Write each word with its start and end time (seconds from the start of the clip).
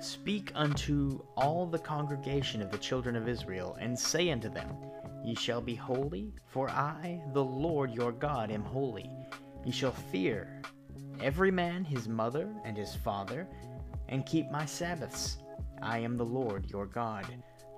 Speak 0.00 0.50
unto 0.54 1.22
all 1.36 1.66
the 1.66 1.78
congregation 1.78 2.62
of 2.62 2.70
the 2.70 2.78
children 2.78 3.16
of 3.16 3.28
Israel, 3.28 3.76
and 3.78 3.98
say 3.98 4.30
unto 4.30 4.48
them, 4.48 4.74
Ye 5.22 5.34
shall 5.34 5.60
be 5.60 5.74
holy, 5.74 6.32
for 6.46 6.70
I, 6.70 7.22
the 7.34 7.44
Lord 7.44 7.92
your 7.92 8.10
God, 8.10 8.50
am 8.50 8.62
holy. 8.62 9.10
Ye 9.62 9.70
shall 9.70 9.92
fear 9.92 10.62
every 11.20 11.50
man 11.50 11.84
his 11.84 12.08
mother 12.08 12.48
and 12.64 12.78
his 12.78 12.94
father, 12.94 13.46
and 14.08 14.24
keep 14.24 14.50
my 14.50 14.64
Sabbaths. 14.64 15.36
I 15.82 15.98
am 15.98 16.16
the 16.16 16.24
Lord 16.24 16.70
your 16.70 16.86
God. 16.86 17.26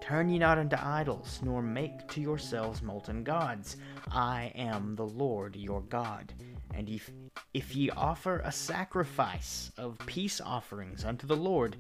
Turn 0.00 0.28
ye 0.28 0.38
not 0.38 0.58
unto 0.58 0.76
idols, 0.80 1.40
nor 1.42 1.60
make 1.60 2.06
to 2.08 2.20
yourselves 2.20 2.82
molten 2.82 3.24
gods. 3.24 3.78
I 4.12 4.52
am 4.54 4.94
the 4.94 5.06
Lord 5.06 5.56
your 5.56 5.80
God. 5.82 6.32
And 6.74 6.88
if, 6.88 7.10
if 7.52 7.74
ye 7.74 7.90
offer 7.90 8.40
a 8.40 8.52
sacrifice 8.52 9.72
of 9.76 9.98
peace 10.06 10.40
offerings 10.40 11.04
unto 11.04 11.26
the 11.26 11.36
Lord, 11.36 11.76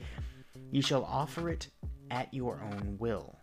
Ye 0.72 0.80
shall 0.80 1.04
offer 1.04 1.50
it 1.50 1.68
at 2.10 2.32
your 2.32 2.62
own 2.62 2.96
will. 2.98 3.38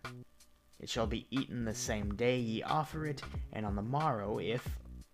It 0.79 0.89
shall 0.89 1.05
be 1.05 1.27
eaten 1.29 1.63
the 1.63 1.75
same 1.75 2.15
day 2.15 2.39
ye 2.39 2.63
offer 2.63 3.05
it, 3.05 3.21
and 3.53 3.67
on 3.67 3.75
the 3.75 3.83
morrow, 3.83 4.39
if 4.39 4.67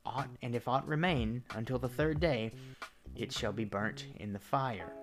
aught 0.06 0.30
and 0.42 0.56
if 0.56 0.70
aught 0.70 0.88
remain 0.88 1.44
until 1.56 1.78
the 1.78 1.90
third 1.90 2.22
day, 2.22 2.54
it 3.18 3.34
shall 3.34 3.52
be 3.52 3.66
burnt 3.66 4.06
in 4.16 4.32
the 4.32 4.40
fire. 4.40 4.94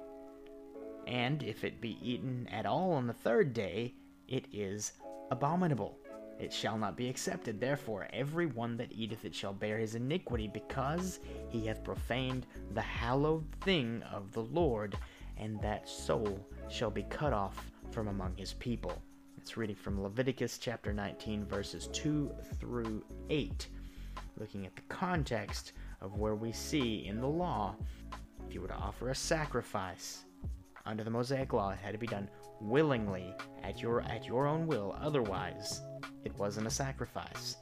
And 1.06 1.42
if 1.42 1.64
it 1.64 1.82
be 1.82 1.98
eaten 2.00 2.48
at 2.50 2.64
all 2.64 2.92
on 2.92 3.06
the 3.06 3.12
third 3.12 3.52
day, 3.52 3.92
it 4.26 4.46
is 4.50 4.92
abominable. 5.30 5.98
It 6.40 6.50
shall 6.50 6.78
not 6.78 6.96
be 6.96 7.10
accepted. 7.10 7.60
Therefore, 7.60 8.08
every 8.14 8.46
one 8.46 8.78
that 8.78 8.90
eateth 8.90 9.26
it 9.26 9.34
shall 9.34 9.52
bear 9.52 9.76
his 9.76 9.96
iniquity, 9.96 10.48
because 10.48 11.20
he 11.50 11.66
hath 11.66 11.84
profaned 11.84 12.46
the 12.72 12.80
hallowed 12.80 13.44
thing 13.60 14.02
of 14.10 14.32
the 14.32 14.44
Lord, 14.44 14.96
and 15.36 15.60
that 15.60 15.88
soul 15.88 16.46
shall 16.68 16.90
be 16.90 17.04
cut 17.04 17.32
off 17.32 17.72
from 17.90 18.08
among 18.08 18.36
his 18.36 18.54
people. 18.54 19.02
It's 19.36 19.56
reading 19.56 19.76
from 19.76 20.02
Leviticus 20.02 20.58
chapter 20.58 20.92
19, 20.92 21.44
verses 21.46 21.88
2 21.92 22.32
through 22.60 23.04
8. 23.28 23.68
Looking 24.38 24.66
at 24.66 24.76
the 24.76 24.82
context 24.82 25.72
of 26.00 26.16
where 26.16 26.34
we 26.34 26.52
see 26.52 27.06
in 27.06 27.20
the 27.20 27.26
law, 27.26 27.76
if 28.46 28.54
you 28.54 28.60
were 28.60 28.68
to 28.68 28.74
offer 28.74 29.10
a 29.10 29.14
sacrifice 29.14 30.24
under 30.86 31.04
the 31.04 31.10
Mosaic 31.10 31.52
law, 31.52 31.70
it 31.70 31.78
had 31.78 31.92
to 31.92 31.98
be 31.98 32.06
done 32.06 32.28
willingly 32.60 33.34
at 33.62 33.80
your 33.80 34.02
at 34.02 34.26
your 34.26 34.46
own 34.46 34.66
will. 34.66 34.96
Otherwise, 35.00 35.82
it 36.24 36.36
wasn't 36.38 36.66
a 36.66 36.70
sacrifice. 36.70 37.56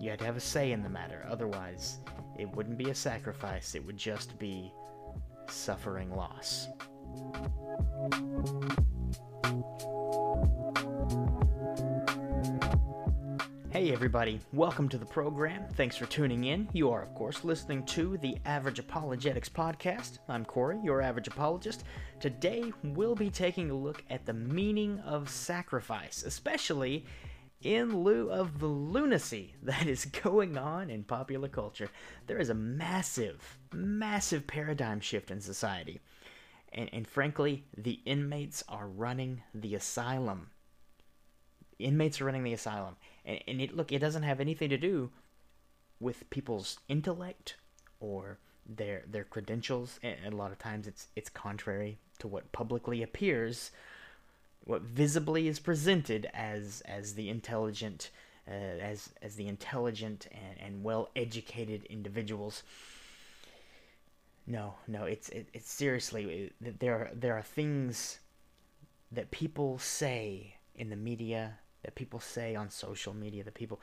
You 0.00 0.10
had 0.10 0.18
to 0.20 0.24
have 0.24 0.36
a 0.36 0.40
say 0.40 0.72
in 0.72 0.82
the 0.82 0.88
matter. 0.88 1.26
Otherwise, 1.28 2.00
it 2.38 2.50
wouldn't 2.54 2.78
be 2.78 2.90
a 2.90 2.94
sacrifice. 2.94 3.74
It 3.74 3.84
would 3.84 3.96
just 3.96 4.38
be 4.38 4.72
suffering 5.50 6.14
loss. 6.14 6.68
Hey 13.76 13.92
everybody, 13.92 14.40
welcome 14.54 14.88
to 14.88 14.96
the 14.96 15.04
program. 15.04 15.66
Thanks 15.74 15.96
for 15.96 16.06
tuning 16.06 16.44
in. 16.44 16.66
You 16.72 16.90
are, 16.90 17.02
of 17.02 17.14
course, 17.14 17.44
listening 17.44 17.84
to 17.86 18.16
the 18.18 18.38
Average 18.46 18.78
Apologetics 18.78 19.50
Podcast. 19.50 20.18
I'm 20.30 20.46
Corey, 20.46 20.78
your 20.82 21.02
average 21.02 21.28
apologist. 21.28 21.84
Today, 22.18 22.72
we'll 22.82 23.14
be 23.14 23.28
taking 23.28 23.70
a 23.70 23.74
look 23.74 24.02
at 24.08 24.24
the 24.24 24.32
meaning 24.32 24.98
of 25.00 25.28
sacrifice, 25.28 26.22
especially 26.22 27.04
in 27.66 28.04
lieu 28.04 28.30
of 28.30 28.60
the 28.60 28.66
lunacy 28.66 29.54
that 29.62 29.86
is 29.86 30.04
going 30.04 30.56
on 30.56 30.88
in 30.88 31.02
popular 31.02 31.48
culture. 31.48 31.90
There 32.26 32.38
is 32.38 32.48
a 32.48 32.54
massive, 32.54 33.58
massive 33.74 34.46
paradigm 34.46 35.00
shift 35.00 35.30
in 35.30 35.40
society. 35.40 36.00
And, 36.72 36.88
and 36.92 37.08
frankly, 37.08 37.64
the 37.76 38.00
inmates 38.04 38.62
are 38.68 38.86
running 38.86 39.42
the 39.52 39.74
asylum. 39.74 40.50
Inmates 41.78 42.20
are 42.20 42.24
running 42.26 42.44
the 42.44 42.52
asylum. 42.52 42.96
And, 43.24 43.40
and 43.48 43.60
it 43.60 43.76
look, 43.76 43.90
it 43.90 43.98
doesn't 43.98 44.22
have 44.22 44.40
anything 44.40 44.70
to 44.70 44.78
do 44.78 45.10
with 45.98 46.30
people's 46.30 46.78
intellect 46.88 47.56
or 47.98 48.38
their 48.64 49.02
their 49.08 49.24
credentials. 49.24 49.98
And 50.02 50.32
a 50.32 50.36
lot 50.36 50.52
of 50.52 50.58
times 50.58 50.86
it's 50.86 51.08
it's 51.16 51.28
contrary 51.28 51.98
to 52.20 52.28
what 52.28 52.52
publicly 52.52 53.02
appears, 53.02 53.72
what 54.66 54.82
visibly 54.82 55.46
is 55.48 55.58
presented 55.60 56.28
as 56.34 56.82
as 56.86 57.14
the 57.14 57.30
intelligent 57.30 58.10
uh, 58.48 58.50
as 58.50 59.10
as 59.22 59.36
the 59.36 59.46
intelligent 59.46 60.26
and, 60.32 60.60
and 60.60 60.84
well 60.84 61.10
educated 61.16 61.84
individuals. 61.84 62.62
No, 64.46 64.74
no, 64.86 65.04
it's 65.04 65.28
it, 65.30 65.48
it's 65.54 65.70
seriously 65.70 66.52
it, 66.60 66.80
there. 66.80 67.10
There 67.14 67.36
are 67.36 67.42
things 67.42 68.18
that 69.12 69.30
people 69.30 69.78
say 69.78 70.56
in 70.74 70.90
the 70.90 70.96
media, 70.96 71.58
that 71.82 71.94
people 71.94 72.20
say 72.20 72.54
on 72.56 72.68
social 72.68 73.14
media, 73.14 73.44
that 73.44 73.54
people 73.54 73.80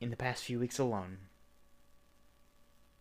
in 0.00 0.10
the 0.10 0.16
past 0.16 0.44
few 0.44 0.58
weeks 0.58 0.78
alone. 0.78 1.16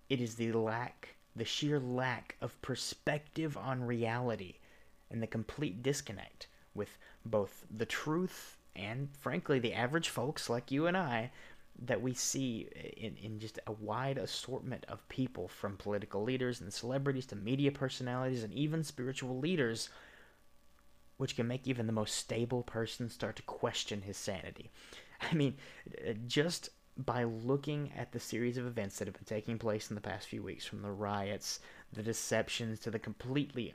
It 0.09 0.22
is 0.22 0.35
the 0.35 0.52
lack, 0.53 1.16
the 1.35 1.46
sheer 1.46 1.79
lack 1.79 2.35
of 2.40 2.62
perspective 2.62 3.57
on 3.57 3.84
reality, 3.84 4.56
and 5.09 5.22
the 5.22 5.28
complete 5.28 5.84
disconnect 5.84 6.47
with 6.75 6.97
both 7.25 7.66
the 7.75 7.85
truth 7.85 8.57
and, 8.75 9.09
frankly, 9.19 9.59
the 9.59 9.73
average 9.73 10.09
folks 10.09 10.50
like 10.50 10.72
you 10.72 10.88
and 10.88 10.97
I 10.97 11.31
that 11.85 12.01
we 12.01 12.13
see 12.13 12.67
in, 12.97 13.16
in 13.17 13.39
just 13.39 13.59
a 13.66 13.72
wide 13.72 14.17
assortment 14.17 14.85
of 14.88 15.07
people 15.09 15.47
from 15.47 15.78
political 15.78 16.23
leaders 16.23 16.61
and 16.61 16.72
celebrities 16.72 17.25
to 17.28 17.35
media 17.35 17.72
personalities 17.72 18.44
and 18.44 18.53
even 18.53 18.84
spiritual 18.84 19.39
leaders 19.39 19.89
which 21.17 21.35
can 21.35 21.47
make 21.47 21.67
even 21.67 21.88
the 21.88 21.94
most 21.94 22.16
stable 22.16 22.63
person 22.63 23.09
start 23.09 23.35
to 23.35 23.44
question 23.44 24.01
his 24.01 24.17
sanity. 24.17 24.72
I 25.22 25.34
mean 25.34 25.55
just 26.28 26.69
by 26.95 27.23
looking 27.23 27.91
at 27.97 28.11
the 28.11 28.19
series 28.19 28.57
of 28.57 28.67
events 28.67 29.00
that 29.00 29.07
have 29.07 29.16
been 29.16 29.23
taking 29.25 29.57
place 29.57 29.90
in 29.90 29.95
the 29.95 30.01
past 30.01 30.28
few 30.28 30.44
weeks 30.44 30.66
from 30.66 30.84
the 30.84 30.91
riots 30.91 31.59
the 31.91 32.03
deceptions 32.03 32.79
to 32.79 32.91
the 32.91 33.00
completely 33.00 33.73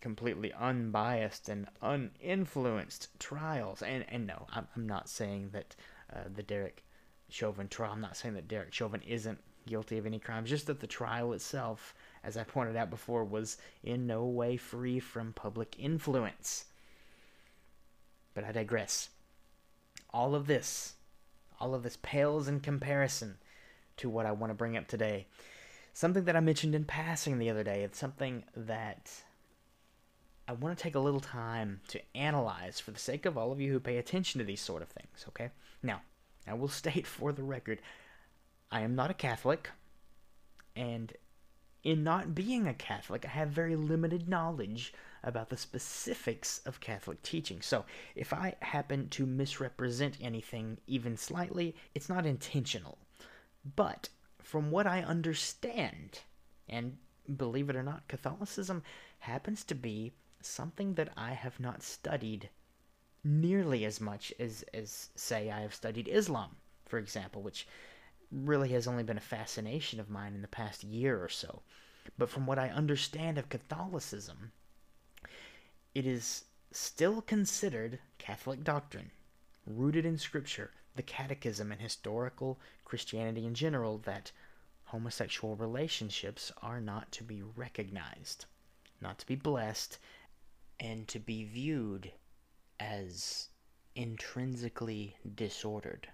completely 0.00 0.52
unbiased 0.52 1.48
and 1.48 1.66
uninfluenced 1.82 3.08
trials 3.18 3.82
and 3.82 4.04
and 4.08 4.26
no 4.26 4.46
i'm, 4.52 4.66
I'm 4.76 4.86
not 4.86 5.08
saying 5.08 5.50
that 5.52 5.74
uh, 6.12 6.20
the 6.34 6.42
derek 6.42 6.84
Chauvin 7.28 7.68
trial. 7.68 7.92
I'm 7.92 8.00
not 8.00 8.16
saying 8.16 8.34
that 8.34 8.48
Derek 8.48 8.72
Chauvin 8.72 9.02
isn't 9.02 9.38
guilty 9.66 9.98
of 9.98 10.06
any 10.06 10.18
crimes, 10.18 10.50
just 10.50 10.66
that 10.66 10.80
the 10.80 10.86
trial 10.86 11.32
itself, 11.32 11.94
as 12.24 12.36
I 12.36 12.44
pointed 12.44 12.76
out 12.76 12.90
before, 12.90 13.24
was 13.24 13.58
in 13.82 14.06
no 14.06 14.24
way 14.24 14.56
free 14.56 14.98
from 14.98 15.32
public 15.32 15.76
influence. 15.78 16.64
But 18.34 18.44
I 18.44 18.52
digress. 18.52 19.10
All 20.10 20.34
of 20.34 20.46
this, 20.46 20.94
all 21.60 21.74
of 21.74 21.82
this 21.82 21.98
pales 22.00 22.48
in 22.48 22.60
comparison 22.60 23.36
to 23.98 24.08
what 24.08 24.26
I 24.26 24.32
want 24.32 24.50
to 24.50 24.54
bring 24.54 24.76
up 24.76 24.88
today. 24.88 25.26
Something 25.92 26.24
that 26.24 26.36
I 26.36 26.40
mentioned 26.40 26.74
in 26.74 26.84
passing 26.84 27.38
the 27.38 27.50
other 27.50 27.64
day. 27.64 27.82
It's 27.82 27.98
something 27.98 28.44
that 28.56 29.10
I 30.48 30.52
want 30.52 30.76
to 30.76 30.82
take 30.82 30.94
a 30.94 31.00
little 31.00 31.20
time 31.20 31.82
to 31.88 32.00
analyze 32.16 32.80
for 32.80 32.90
the 32.90 32.98
sake 32.98 33.26
of 33.26 33.36
all 33.36 33.52
of 33.52 33.60
you 33.60 33.70
who 33.70 33.80
pay 33.80 33.98
attention 33.98 34.38
to 34.38 34.46
these 34.46 34.62
sort 34.62 34.80
of 34.80 34.88
things, 34.88 35.26
okay? 35.28 35.50
Now, 35.82 36.00
I 36.46 36.54
will 36.54 36.68
state 36.82 37.06
for 37.06 37.32
the 37.32 37.42
record, 37.42 37.82
I 38.70 38.80
am 38.80 38.94
not 38.94 39.10
a 39.10 39.14
Catholic, 39.14 39.70
and 40.74 41.12
in 41.84 42.02
not 42.02 42.34
being 42.34 42.66
a 42.66 42.72
Catholic, 42.72 43.26
I 43.26 43.28
have 43.28 43.50
very 43.50 43.76
limited 43.76 44.26
knowledge 44.26 44.94
about 45.22 45.50
the 45.50 45.56
specifics 45.58 46.62
of 46.64 46.80
Catholic 46.80 47.22
teaching. 47.22 47.60
So, 47.60 47.84
if 48.14 48.32
I 48.32 48.54
happen 48.60 49.10
to 49.10 49.26
misrepresent 49.26 50.16
anything 50.18 50.78
even 50.86 51.18
slightly, 51.18 51.76
it's 51.94 52.08
not 52.08 52.24
intentional. 52.24 52.96
But 53.76 54.08
from 54.40 54.70
what 54.70 54.86
I 54.86 55.02
understand, 55.02 56.20
and 56.68 56.96
believe 57.36 57.68
it 57.68 57.76
or 57.76 57.82
not, 57.82 58.08
Catholicism 58.08 58.82
happens 59.20 59.62
to 59.64 59.74
be 59.74 60.12
something 60.40 60.94
that 60.94 61.10
I 61.16 61.32
have 61.32 61.58
not 61.60 61.82
studied 61.82 62.48
nearly 63.24 63.84
as 63.84 64.00
much 64.00 64.32
as, 64.38 64.64
as 64.72 65.10
say, 65.14 65.50
I 65.50 65.60
have 65.60 65.74
studied 65.74 66.08
Islam, 66.08 66.56
for 66.86 66.98
example, 66.98 67.42
which 67.42 67.66
really 68.30 68.70
has 68.70 68.86
only 68.86 69.02
been 69.02 69.16
a 69.16 69.20
fascination 69.20 70.00
of 70.00 70.10
mine 70.10 70.34
in 70.34 70.42
the 70.42 70.48
past 70.48 70.84
year 70.84 71.22
or 71.22 71.28
so. 71.28 71.62
But 72.16 72.30
from 72.30 72.46
what 72.46 72.58
I 72.58 72.68
understand 72.68 73.38
of 73.38 73.48
Catholicism, 73.48 74.52
it 75.94 76.06
is 76.06 76.44
still 76.70 77.22
considered 77.22 77.98
Catholic 78.18 78.62
doctrine, 78.64 79.10
rooted 79.66 80.06
in 80.06 80.18
Scripture, 80.18 80.70
the 80.96 81.02
Catechism, 81.02 81.72
and 81.72 81.80
historical 81.80 82.58
Christianity 82.84 83.46
in 83.46 83.54
general, 83.54 83.98
that 83.98 84.32
homosexual 84.84 85.56
relationships 85.56 86.50
are 86.62 86.80
not 86.80 87.12
to 87.12 87.24
be 87.24 87.42
recognized, 87.42 88.46
not 89.00 89.18
to 89.18 89.26
be 89.26 89.36
blessed, 89.36 89.98
and 90.80 91.06
to 91.08 91.18
be 91.18 91.44
viewed 91.44 92.12
as 92.80 93.48
intrinsically 93.94 95.16
disordered. 95.34 96.08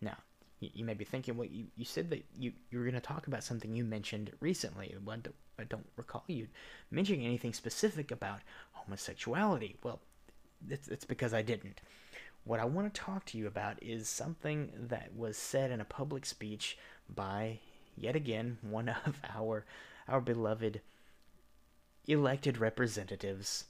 Now, 0.00 0.16
you, 0.60 0.84
may 0.84 0.94
be 0.94 1.04
thinking, 1.04 1.36
well, 1.36 1.48
you, 1.48 1.66
you 1.76 1.84
said 1.84 2.10
that 2.10 2.24
you, 2.36 2.52
you 2.70 2.78
were 2.78 2.84
going 2.84 2.94
to 2.94 3.00
talk 3.00 3.26
about 3.26 3.44
something 3.44 3.74
you 3.74 3.84
mentioned 3.84 4.32
recently. 4.40 4.94
What, 5.04 5.28
I 5.58 5.64
don't 5.64 5.86
recall 5.96 6.24
you 6.26 6.48
mentioning 6.90 7.24
anything 7.24 7.52
specific 7.52 8.10
about 8.10 8.40
homosexuality. 8.72 9.76
Well, 9.82 10.00
it's, 10.68 10.88
it's 10.88 11.04
because 11.04 11.32
I 11.32 11.42
didn't. 11.42 11.80
What 12.44 12.60
I 12.60 12.64
want 12.64 12.92
to 12.92 13.00
talk 13.00 13.24
to 13.26 13.38
you 13.38 13.46
about 13.46 13.82
is 13.82 14.08
something 14.08 14.70
that 14.88 15.14
was 15.14 15.36
said 15.36 15.70
in 15.70 15.80
a 15.80 15.84
public 15.84 16.24
speech 16.24 16.78
by, 17.12 17.60
yet 17.96 18.16
again, 18.16 18.58
one 18.62 18.88
of 18.88 19.20
our 19.34 19.64
our 20.08 20.20
beloved 20.20 20.80
elected 22.06 22.58
representatives, 22.58 23.64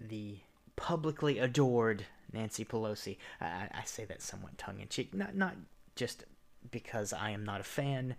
the 0.00 0.38
publicly 0.76 1.38
adored 1.38 2.06
Nancy 2.32 2.64
Pelosi. 2.64 3.16
I, 3.40 3.68
I 3.72 3.82
say 3.84 4.04
that 4.04 4.22
somewhat 4.22 4.58
tongue 4.58 4.80
in 4.80 4.88
cheek, 4.88 5.14
not 5.14 5.34
not 5.34 5.56
just 5.96 6.24
because 6.70 7.12
I 7.12 7.30
am 7.30 7.44
not 7.44 7.60
a 7.60 7.64
fan, 7.64 8.16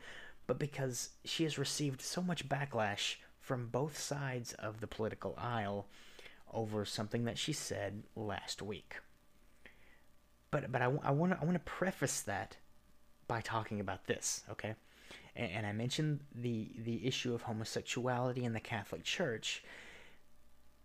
but 0.48 0.60
because 0.60 1.10
she 1.24 1.44
has 1.44 1.58
received 1.58 2.02
so 2.02 2.22
much 2.22 2.50
backlash 2.50 3.16
from 3.40 3.68
both 3.68 3.98
sides 3.98 4.54
of 4.54 4.82
the 4.82 4.88
political 4.88 5.36
aisle 5.38 5.88
over 6.54 6.86
something 6.86 7.26
that 7.26 7.38
she 7.38 7.54
said 7.54 8.04
last 8.16 8.62
week. 8.62 8.96
But 10.52 10.72
but 10.72 10.82
I, 10.82 10.88
want 10.88 11.34
to 11.34 11.40
I 11.40 11.46
want 11.46 11.54
to 11.54 11.60
preface 11.60 12.22
that 12.22 12.58
by 13.28 13.42
talking 13.42 13.80
about 13.80 14.08
this, 14.08 14.44
okay? 14.50 14.76
And, 15.36 15.52
and 15.52 15.66
I 15.68 15.72
mentioned 15.72 16.22
the 16.34 16.72
the 16.78 17.06
issue 17.06 17.34
of 17.34 17.44
homosexuality 17.44 18.44
in 18.44 18.54
the 18.54 18.60
Catholic 18.60 19.04
Church 19.04 19.64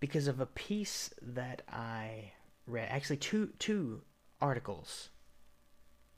because 0.05 0.29
of 0.29 0.39
a 0.39 0.45
piece 0.45 1.09
that 1.23 1.63
I 1.67 2.33
read, 2.67 2.91
actually 2.91 3.17
two 3.17 3.55
two 3.59 4.03
articles 4.39 5.09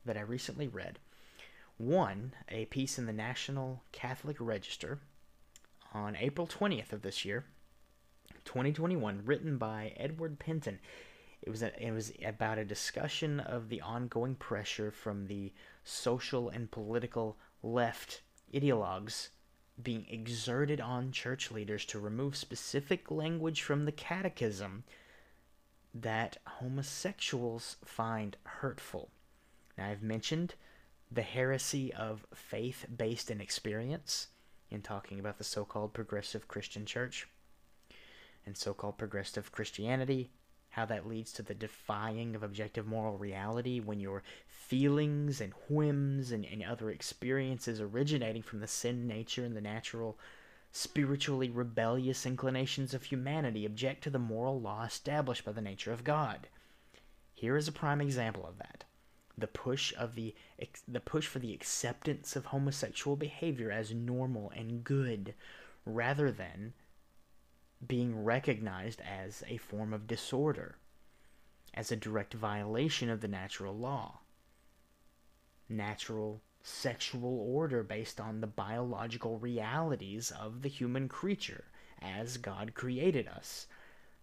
that 0.04 0.16
I 0.16 0.22
recently 0.22 0.66
read. 0.66 0.98
One, 1.76 2.32
a 2.48 2.64
piece 2.64 2.98
in 2.98 3.06
the 3.06 3.12
National 3.12 3.84
Catholic 3.92 4.38
Register 4.40 4.98
on 5.94 6.16
April 6.16 6.48
20th 6.48 6.92
of 6.92 7.02
this 7.02 7.24
year, 7.24 7.44
2021, 8.44 9.22
written 9.24 9.56
by 9.56 9.92
Edward 9.96 10.40
Pentin. 10.40 10.78
It 11.42 11.50
was 11.50 11.62
a, 11.62 11.70
it 11.80 11.92
was 11.92 12.10
about 12.24 12.58
a 12.58 12.64
discussion 12.64 13.38
of 13.38 13.68
the 13.68 13.82
ongoing 13.82 14.34
pressure 14.34 14.90
from 14.90 15.28
the 15.28 15.52
social 15.84 16.48
and 16.48 16.68
political 16.72 17.36
left 17.62 18.22
ideologues 18.52 19.28
being 19.82 20.06
exerted 20.08 20.81
on 20.81 21.12
church 21.12 21.50
leaders 21.50 21.84
to 21.87 21.99
remove 21.99 22.37
specific 22.37 23.11
language 23.11 23.62
from 23.62 23.84
the 23.84 23.93
catechism 23.93 24.84
that 25.94 26.38
homosexuals 26.46 27.76
find 27.84 28.37
hurtful. 28.44 29.11
Now, 29.76 29.88
I've 29.88 30.02
mentioned 30.02 30.55
the 31.11 31.23
heresy 31.23 31.93
of 31.93 32.26
faith 32.34 32.87
based 32.94 33.31
in 33.31 33.40
experience 33.40 34.28
in 34.70 34.82
talking 34.82 35.20
about 35.20 35.38
the 35.38 35.44
so 35.44 35.64
called 35.64 35.94
progressive 35.94 36.49
Christian 36.49 36.84
church 36.84 37.28
and 38.44 38.56
so 38.56 38.75
called 38.75 38.99
progressive 38.99 39.52
Christianity 39.52 40.31
how 40.76 40.84
that 40.84 41.08
leads 41.08 41.32
to 41.32 41.43
the 41.43 41.55
defying 41.55 42.37
of 42.37 42.43
objective 42.43 42.87
moral 42.87 43.17
reality 43.17 43.81
when 43.81 43.99
your 43.99 44.23
feelings 44.46 45.40
and 45.40 45.55
whims 45.70 46.31
and, 46.31 46.44
and 46.44 46.62
other 46.62 46.90
experiences 46.90 47.81
originating 47.81 48.43
from 48.43 48.61
the 48.61 48.67
sin 48.67 49.06
nature 49.06 49.43
and 49.43 49.56
the 49.56 49.61
natural 49.62 50.19
spiritually 50.70 51.49
rebellious 51.49 52.26
inclinations 52.26 52.93
of 52.93 53.05
humanity 53.05 53.64
object 53.64 54.05
to 54.05 54.11
the 54.11 54.19
moral 54.19 54.61
law 54.61 54.84
established 54.84 55.46
by 55.46 55.52
the 55.52 55.62
nature 55.62 55.93
of 55.93 56.05
God. 56.05 56.46
Here 57.32 57.56
is 57.56 57.69
a 57.69 57.73
prime 57.73 58.02
example 58.02 58.46
of 58.46 58.58
that. 58.58 58.84
The 59.38 59.46
push 59.46 59.94
of 59.96 60.14
the 60.14 60.34
the 60.87 61.00
push 61.00 61.26
for 61.26 61.38
the 61.38 61.55
acceptance 61.55 62.37
of 62.37 62.44
homosexual 62.44 63.17
behavior 63.17 63.70
as 63.70 63.94
normal 63.94 64.52
and 64.55 64.84
good 64.84 65.32
rather 65.87 66.31
than 66.31 66.75
being 67.86 68.24
recognized 68.24 69.00
as 69.00 69.42
a 69.46 69.56
form 69.58 69.92
of 69.92 70.06
disorder, 70.06 70.76
as 71.74 71.92
a 71.92 71.96
direct 71.96 72.34
violation 72.34 73.10
of 73.10 73.20
the 73.20 73.28
natural 73.28 73.76
law. 73.76 74.20
Natural 75.68 76.42
sexual 76.62 77.38
order 77.38 77.82
based 77.82 78.20
on 78.20 78.40
the 78.40 78.46
biological 78.46 79.38
realities 79.38 80.32
of 80.32 80.62
the 80.62 80.68
human 80.68 81.08
creature 81.08 81.64
as 82.02 82.38
God 82.38 82.74
created 82.74 83.28
us, 83.28 83.66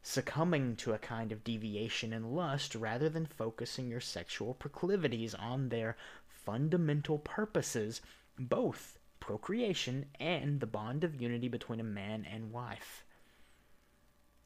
succumbing 0.02 0.76
to 0.78 0.94
a 0.94 0.98
kind 0.98 1.32
of 1.32 1.44
deviation 1.44 2.12
in 2.12 2.36
lust 2.36 2.76
rather 2.76 3.08
than 3.08 3.26
focusing 3.26 3.88
your 3.88 4.02
sexual 4.02 4.54
proclivities 4.54 5.34
on 5.34 5.70
their 5.70 5.96
fundamental 6.28 7.20
purposes, 7.20 8.02
both 8.38 9.00
procreation 9.20 10.06
and 10.20 10.60
the 10.60 10.68
bond 10.68 11.04
of 11.04 11.22
unity 11.22 11.48
between 11.48 11.80
a 11.80 11.84
man 11.84 12.26
and 12.30 12.52
wife. 12.52 13.06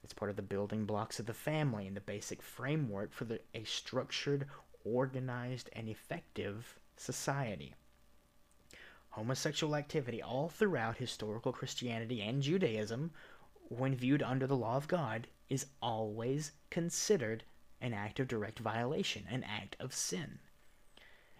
It's 0.07 0.13
part 0.13 0.29
of 0.29 0.37
the 0.37 0.41
building 0.41 0.85
blocks 0.85 1.19
of 1.19 1.25
the 1.25 1.33
family 1.33 1.85
and 1.85 1.93
the 1.93 1.99
basic 1.99 2.41
framework 2.41 3.11
for 3.11 3.25
the, 3.25 3.41
a 3.53 3.65
structured, 3.65 4.47
organized, 4.85 5.69
and 5.73 5.89
effective 5.89 6.79
society. 6.95 7.75
Homosexual 9.09 9.75
activity 9.75 10.23
all 10.23 10.47
throughout 10.47 10.95
historical 10.95 11.51
Christianity 11.51 12.21
and 12.21 12.41
Judaism, 12.41 13.11
when 13.67 13.97
viewed 13.97 14.23
under 14.23 14.47
the 14.47 14.55
law 14.55 14.77
of 14.77 14.87
God, 14.87 15.27
is 15.49 15.65
always 15.81 16.53
considered 16.69 17.43
an 17.81 17.93
act 17.93 18.21
of 18.21 18.29
direct 18.29 18.59
violation, 18.59 19.25
an 19.29 19.43
act 19.43 19.75
of 19.77 19.93
sin. 19.93 20.39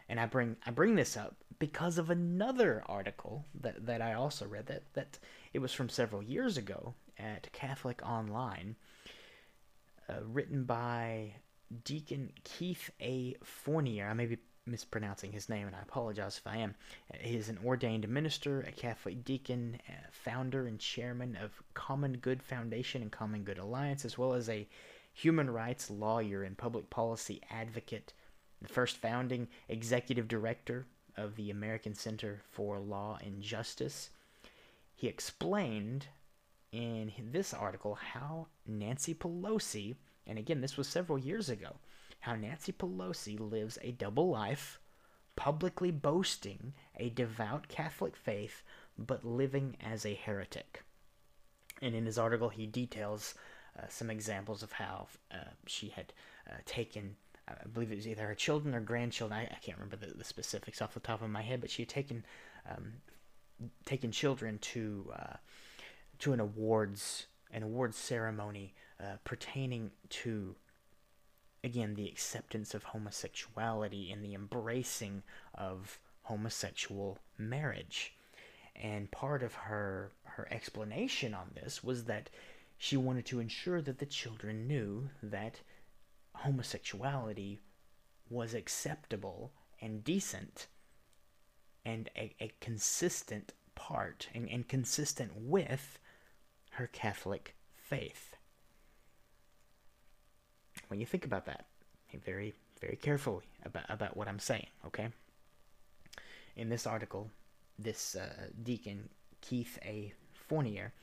And 0.10 0.20
I 0.20 0.26
bring 0.26 0.56
I 0.66 0.72
bring 0.72 0.96
this 0.96 1.18
up 1.18 1.36
because 1.60 1.98
of 1.98 2.10
another 2.10 2.84
article 2.88 3.46
that, 3.62 3.86
that 3.86 4.02
I 4.02 4.14
also 4.14 4.46
read 4.46 4.68
that, 4.68 4.84
that 4.94 5.20
it 5.54 5.60
was 5.60 5.74
from 5.74 5.90
several 5.90 6.22
years 6.22 6.58
ago 6.58 6.94
at 7.18 7.52
Catholic 7.52 8.02
Online, 8.06 8.76
uh, 10.08 10.22
written 10.24 10.64
by 10.66 11.34
Deacon 11.84 12.32
Keith 12.44 12.90
A. 13.02 13.36
Fournier. 13.44 14.08
I 14.08 14.14
may 14.14 14.28
be 14.28 14.38
mispronouncing 14.68 15.32
his 15.32 15.50
name, 15.50 15.66
and 15.66 15.76
I 15.76 15.82
apologize 15.82 16.38
if 16.38 16.46
I 16.46 16.58
am. 16.58 16.76
He 17.20 17.36
is 17.36 17.50
an 17.50 17.60
ordained 17.66 18.08
minister, 18.08 18.62
a 18.62 18.72
Catholic 18.72 19.24
deacon, 19.24 19.80
founder 20.12 20.68
and 20.68 20.80
chairman 20.80 21.38
of 21.38 21.52
Common 21.74 22.18
Good 22.18 22.44
Foundation 22.44 23.02
and 23.02 23.12
Common 23.12 23.44
Good 23.44 23.58
Alliance, 23.58 24.06
as 24.06 24.18
well 24.18 24.34
as 24.34 24.50
a 24.50 24.68
human 25.14 25.50
rights 25.50 25.90
lawyer 25.90 26.44
and 26.44 26.58
public 26.58 26.90
policy 26.90 27.42
advocate, 27.50 28.14
the 28.62 28.68
first 28.68 28.98
founding 28.98 29.48
executive 29.70 30.28
director 30.28 30.86
of 31.16 31.36
the 31.36 31.50
American 31.50 31.94
Center 31.94 32.42
for 32.52 32.80
Law 32.80 33.18
and 33.24 33.42
Justice. 33.42 34.10
He 34.96 35.08
explained 35.08 36.08
in 36.72 37.12
this 37.32 37.54
article 37.54 37.96
how 37.96 38.48
Nancy 38.66 39.14
Pelosi, 39.14 39.96
and 40.26 40.38
again, 40.38 40.62
this 40.62 40.78
was 40.78 40.88
several 40.88 41.18
years 41.18 41.50
ago, 41.50 41.78
how 42.20 42.36
Nancy 42.36 42.72
Pelosi 42.72 43.40
lives 43.40 43.78
a 43.82 43.92
double 43.92 44.30
life, 44.30 44.80
publicly 45.36 45.92
boasting 45.92 46.74
a 46.98 47.10
devout 47.10 47.68
Catholic 47.68 48.16
faith, 48.16 48.64
but 48.98 49.26
living 49.26 49.78
as 49.84 50.06
a 50.06 50.16
heretic. 50.16 50.84
And 51.82 51.94
in 51.96 52.06
his 52.06 52.18
article, 52.18 52.50
he 52.50 52.66
details 52.66 53.36
uh, 53.78 53.84
some 53.88 54.10
examples 54.10 54.64
of 54.64 54.72
how 54.74 55.08
uh, 55.32 55.52
she 55.68 55.90
had 55.90 56.12
uh, 56.50 56.56
taken, 56.66 57.16
I 57.48 57.68
believe 57.72 57.92
it 57.92 57.96
was 57.96 58.08
either 58.08 58.28
her 58.28 58.36
children 58.36 58.76
or 58.76 58.82
grandchildren. 58.82 59.40
I, 59.40 59.44
I 59.44 59.58
can't 59.62 59.78
remember 59.78 59.96
the, 59.96 60.18
the, 60.18 60.24
specifics 60.24 60.82
off 60.82 60.94
the 60.94 61.00
top 61.00 61.22
of 61.22 61.30
my 61.30 61.42
head, 61.42 61.62
but 61.62 61.70
she 61.70 61.84
had 61.84 61.90
taken 61.90 62.26
um, 62.70 62.94
taken 63.86 64.12
children 64.12 64.60
to 64.60 65.12
uh, 65.18 65.36
to 66.20 66.34
an 66.34 66.40
awards 66.40 67.28
an 67.52 67.64
awards 67.64 67.98
ceremony 67.98 68.74
uh, 69.00 69.18
pertaining 69.24 69.92
to 70.10 70.56
again 71.64 71.96
the 71.96 72.08
acceptance 72.08 72.74
of 72.74 72.84
homosexuality 72.84 74.12
and 74.12 74.24
the 74.24 74.34
embracing 74.34 75.24
of 75.54 76.00
homosexual 76.24 77.18
marriage 77.38 78.14
and 78.76 79.10
part 79.12 79.42
of 79.42 79.54
her 79.54 80.12
her 80.24 80.48
explanation 80.52 81.34
on 81.34 81.52
this 81.56 81.84
was 81.84 82.04
that 82.06 82.30
she 82.78 82.96
wanted 82.96 83.26
to 83.26 83.40
ensure 83.40 83.82
that 83.82 83.98
the 83.98 84.06
children 84.06 84.68
knew 84.68 85.10
that 85.24 85.62
homosexuality 86.38 87.60
was 88.30 88.54
acceptable 88.54 89.52
and 89.82 90.04
decent 90.04 90.68
and 91.86 92.10
a, 92.18 92.34
a 92.42 92.52
consistent 92.60 93.54
part 93.76 94.28
and, 94.34 94.50
and 94.50 94.68
consistent 94.68 95.32
with 95.36 96.00
her 96.72 96.88
Catholic 96.88 97.56
faith. 97.76 98.36
When 100.90 101.00
you 101.00 101.06
think 101.06 101.26
about 101.26 101.46
that, 101.46 101.66
very, 102.26 102.54
very 102.82 102.96
carefully 102.96 103.46
about, 103.64 103.84
about 103.90 104.18
what 104.18 104.28
I'm 104.28 104.40
saying, 104.40 104.68
okay? 104.86 105.10
In 106.56 106.70
this 106.70 106.88
article, 106.88 107.30
this 107.78 108.16
uh, 108.16 108.48
deacon, 108.64 109.10
Keith 109.42 109.78
A. 109.84 110.14
Fournier, 110.34 110.94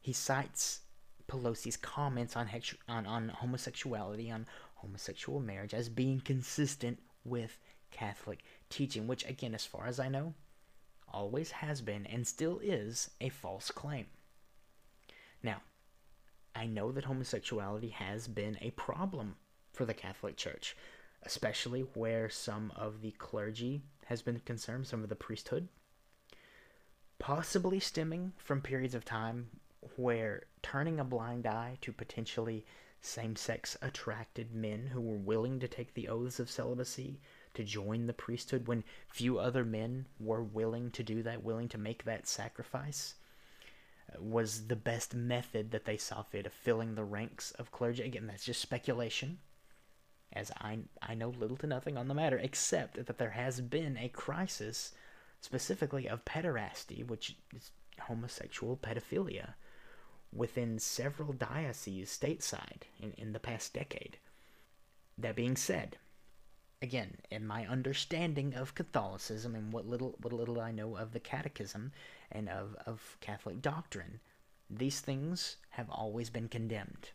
he 0.00 0.12
cites 0.12 0.80
Pelosi's 1.28 1.76
comments 1.76 2.36
on, 2.36 2.46
hex- 2.46 2.76
on, 2.88 3.06
on 3.06 3.28
homosexuality, 3.28 4.30
on 4.30 4.46
homosexual 4.76 5.40
marriage, 5.40 5.74
as 5.74 5.88
being 5.88 6.20
consistent 6.20 6.98
with 7.24 7.58
Catholic 7.90 8.44
teaching, 8.68 9.06
which, 9.06 9.24
again, 9.26 9.54
as 9.54 9.64
far 9.64 9.86
as 9.86 9.98
I 9.98 10.08
know, 10.08 10.34
always 11.08 11.52
has 11.52 11.80
been 11.80 12.06
and 12.06 12.26
still 12.26 12.58
is 12.58 13.10
a 13.20 13.28
false 13.28 13.70
claim. 13.70 14.06
Now, 15.42 15.62
I 16.54 16.66
know 16.66 16.92
that 16.92 17.04
homosexuality 17.04 17.90
has 17.90 18.28
been 18.28 18.58
a 18.60 18.70
problem 18.72 19.36
for 19.72 19.84
the 19.84 19.94
Catholic 19.94 20.36
Church, 20.36 20.76
especially 21.22 21.80
where 21.94 22.28
some 22.28 22.72
of 22.76 23.00
the 23.00 23.12
clergy 23.12 23.82
has 24.06 24.22
been 24.22 24.40
concerned, 24.40 24.86
some 24.86 25.02
of 25.02 25.08
the 25.08 25.16
priesthood, 25.16 25.68
possibly 27.18 27.80
stemming 27.80 28.32
from 28.36 28.60
periods 28.60 28.94
of 28.94 29.04
time 29.04 29.48
where 29.96 30.44
turning 30.62 31.00
a 31.00 31.04
blind 31.04 31.46
eye 31.46 31.78
to 31.80 31.92
potentially 31.92 32.64
same 33.00 33.36
sex 33.36 33.76
attracted 33.82 34.54
men 34.54 34.86
who 34.86 35.00
were 35.00 35.16
willing 35.16 35.60
to 35.60 35.68
take 35.68 35.92
the 35.94 36.08
oaths 36.08 36.40
of 36.40 36.50
celibacy 36.50 37.20
to 37.52 37.62
join 37.62 38.06
the 38.06 38.12
priesthood 38.12 38.66
when 38.66 38.82
few 39.08 39.38
other 39.38 39.64
men 39.64 40.06
were 40.18 40.42
willing 40.42 40.90
to 40.90 41.02
do 41.02 41.22
that, 41.22 41.44
willing 41.44 41.68
to 41.68 41.78
make 41.78 42.04
that 42.04 42.26
sacrifice, 42.26 43.14
uh, 44.10 44.22
was 44.22 44.66
the 44.66 44.76
best 44.76 45.14
method 45.14 45.70
that 45.70 45.84
they 45.84 45.96
saw 45.96 46.22
fit 46.22 46.46
of 46.46 46.52
filling 46.52 46.94
the 46.94 47.04
ranks 47.04 47.52
of 47.52 47.70
clergy. 47.70 48.02
Again, 48.02 48.26
that's 48.26 48.44
just 48.44 48.60
speculation, 48.60 49.38
as 50.32 50.50
I, 50.58 50.78
I 51.02 51.14
know 51.14 51.28
little 51.28 51.58
to 51.58 51.66
nothing 51.66 51.96
on 51.96 52.08
the 52.08 52.14
matter, 52.14 52.38
except 52.38 53.04
that 53.06 53.18
there 53.18 53.30
has 53.30 53.60
been 53.60 53.96
a 53.98 54.08
crisis 54.08 54.92
specifically 55.40 56.08
of 56.08 56.24
pederasty, 56.24 57.06
which 57.06 57.36
is 57.54 57.70
homosexual 58.00 58.76
pedophilia, 58.76 59.54
within 60.34 60.78
several 60.78 61.32
dioceses 61.32 62.10
stateside 62.10 62.82
in, 63.00 63.12
in 63.16 63.32
the 63.32 63.40
past 63.40 63.72
decade. 63.72 64.18
That 65.16 65.36
being 65.36 65.56
said, 65.56 65.96
again, 66.82 67.18
in 67.30 67.46
my 67.46 67.66
understanding 67.66 68.54
of 68.54 68.74
Catholicism 68.74 69.54
and 69.54 69.72
what 69.72 69.86
little 69.86 70.16
what 70.20 70.32
little 70.32 70.60
I 70.60 70.72
know 70.72 70.96
of 70.96 71.12
the 71.12 71.20
Catechism 71.20 71.92
and 72.32 72.48
of, 72.48 72.76
of 72.84 73.16
Catholic 73.20 73.62
doctrine, 73.62 74.20
these 74.68 75.00
things 75.00 75.56
have 75.70 75.88
always 75.88 76.30
been 76.30 76.48
condemned. 76.48 77.10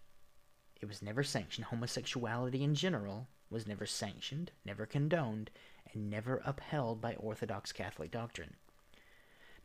It 0.81 0.87
was 0.87 1.01
never 1.01 1.23
sanctioned. 1.23 1.65
Homosexuality 1.65 2.63
in 2.63 2.73
general 2.73 3.27
was 3.49 3.67
never 3.67 3.85
sanctioned, 3.85 4.51
never 4.63 4.85
condoned, 4.85 5.49
and 5.93 6.09
never 6.09 6.41
upheld 6.45 7.01
by 7.01 7.15
Orthodox 7.15 7.73
Catholic 7.73 8.11
doctrine. 8.11 8.55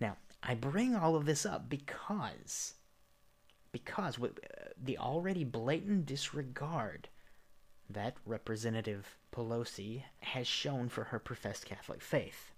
Now, 0.00 0.16
I 0.42 0.54
bring 0.54 0.96
all 0.96 1.14
of 1.14 1.24
this 1.24 1.46
up 1.46 1.68
because 1.68 2.74
because 3.74 4.22
uh, 4.22 4.28
the 4.80 4.96
already 4.96 5.42
blatant 5.42 6.06
disregard 6.06 7.08
that 7.90 8.14
Representative 8.24 9.18
Pelosi 9.32 10.04
has 10.20 10.46
shown 10.46 10.88
for 10.88 11.02
her 11.02 11.18
professed 11.18 11.66
Catholic 11.66 12.00
faith. 12.00 12.52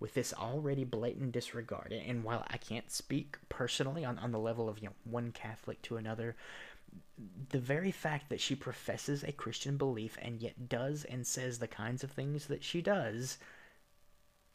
With 0.00 0.14
this 0.14 0.32
already 0.32 0.84
blatant 0.84 1.32
disregard, 1.32 1.92
and 1.92 2.24
while 2.24 2.46
I 2.48 2.56
can't 2.56 2.90
speak 2.90 3.36
personally 3.50 4.06
on, 4.06 4.18
on 4.18 4.32
the 4.32 4.38
level 4.38 4.70
of 4.70 4.78
you 4.78 4.86
know 4.86 4.94
one 5.04 5.32
Catholic 5.32 5.82
to 5.82 5.98
another, 5.98 6.34
the 7.50 7.60
very 7.60 7.90
fact 7.90 8.30
that 8.30 8.40
she 8.40 8.54
professes 8.54 9.22
a 9.22 9.32
Christian 9.32 9.76
belief 9.76 10.16
and 10.22 10.40
yet 10.40 10.66
does 10.66 11.04
and 11.04 11.26
says 11.26 11.58
the 11.58 11.68
kinds 11.68 12.02
of 12.02 12.10
things 12.10 12.46
that 12.46 12.64
she 12.64 12.80
does 12.80 13.36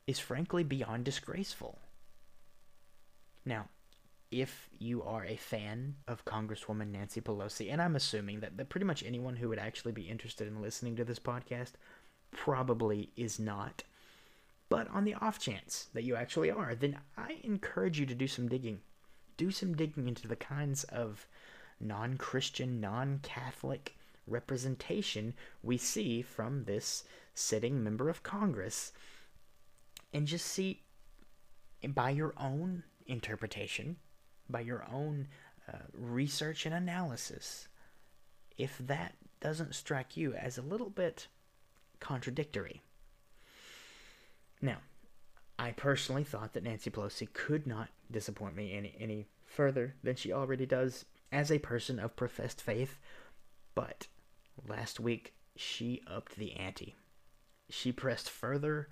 is 0.07 0.17
frankly 0.17 0.63
beyond 0.63 1.05
disgraceful. 1.05 1.77
Now, 3.45 3.69
if 4.31 4.69
you 4.77 5.03
are 5.03 5.25
a 5.25 5.37
fan 5.37 5.95
of 6.07 6.25
Congresswoman 6.25 6.91
Nancy 6.91 7.21
Pelosi, 7.21 7.71
and 7.71 7.81
I'm 7.81 7.95
assuming 7.95 8.41
that, 8.41 8.57
that 8.57 8.69
pretty 8.69 8.85
much 8.85 9.03
anyone 9.03 9.37
who 9.37 9.49
would 9.49 9.59
actually 9.59 9.93
be 9.93 10.09
interested 10.09 10.47
in 10.47 10.61
listening 10.61 10.95
to 10.97 11.05
this 11.05 11.19
podcast 11.19 11.73
probably 12.31 13.09
is 13.15 13.39
not. 13.39 13.83
But 14.69 14.89
on 14.89 15.05
the 15.05 15.13
off 15.15 15.39
chance 15.39 15.87
that 15.93 16.03
you 16.03 16.15
actually 16.15 16.51
are, 16.51 16.75
then 16.75 16.99
I 17.17 17.37
encourage 17.43 17.99
you 17.99 18.05
to 18.05 18.15
do 18.15 18.27
some 18.27 18.49
digging. 18.49 18.81
Do 19.37 19.49
some 19.49 19.75
digging 19.75 20.07
into 20.07 20.27
the 20.27 20.35
kinds 20.35 20.83
of 20.85 21.25
non 21.79 22.17
Christian, 22.17 22.81
non 22.81 23.19
Catholic 23.23 23.95
representation 24.27 25.33
we 25.63 25.77
see 25.77 26.21
from 26.21 26.65
this 26.65 27.05
sitting 27.33 27.81
member 27.81 28.09
of 28.09 28.23
Congress 28.23 28.91
and 30.11 30.27
just 30.27 30.45
see 30.45 30.81
by 31.87 32.09
your 32.09 32.33
own 32.37 32.83
interpretation 33.05 33.95
by 34.49 34.61
your 34.61 34.85
own 34.91 35.27
uh, 35.71 35.77
research 35.93 36.65
and 36.65 36.73
analysis 36.73 37.67
if 38.57 38.77
that 38.79 39.15
doesn't 39.39 39.75
strike 39.75 40.17
you 40.17 40.33
as 40.33 40.57
a 40.57 40.63
little 40.63 40.89
bit 40.89 41.27
contradictory. 41.99 42.81
Now, 44.61 44.77
I 45.59 45.71
personally 45.71 46.23
thought 46.23 46.53
that 46.53 46.63
Nancy 46.63 46.89
Pelosi 46.89 47.31
could 47.31 47.67
not 47.67 47.89
disappoint 48.11 48.55
me 48.55 48.73
any, 48.73 48.95
any 48.99 49.27
further 49.45 49.95
than 50.03 50.15
she 50.15 50.31
already 50.31 50.65
does 50.65 51.05
as 51.31 51.51
a 51.51 51.59
person 51.59 51.99
of 51.99 52.15
professed 52.15 52.61
faith, 52.61 52.97
but 53.75 54.07
last 54.67 54.99
week 54.99 55.33
she 55.55 56.01
upped 56.07 56.35
the 56.35 56.53
ante. 56.53 56.95
She 57.69 57.91
pressed 57.91 58.29
further 58.29 58.89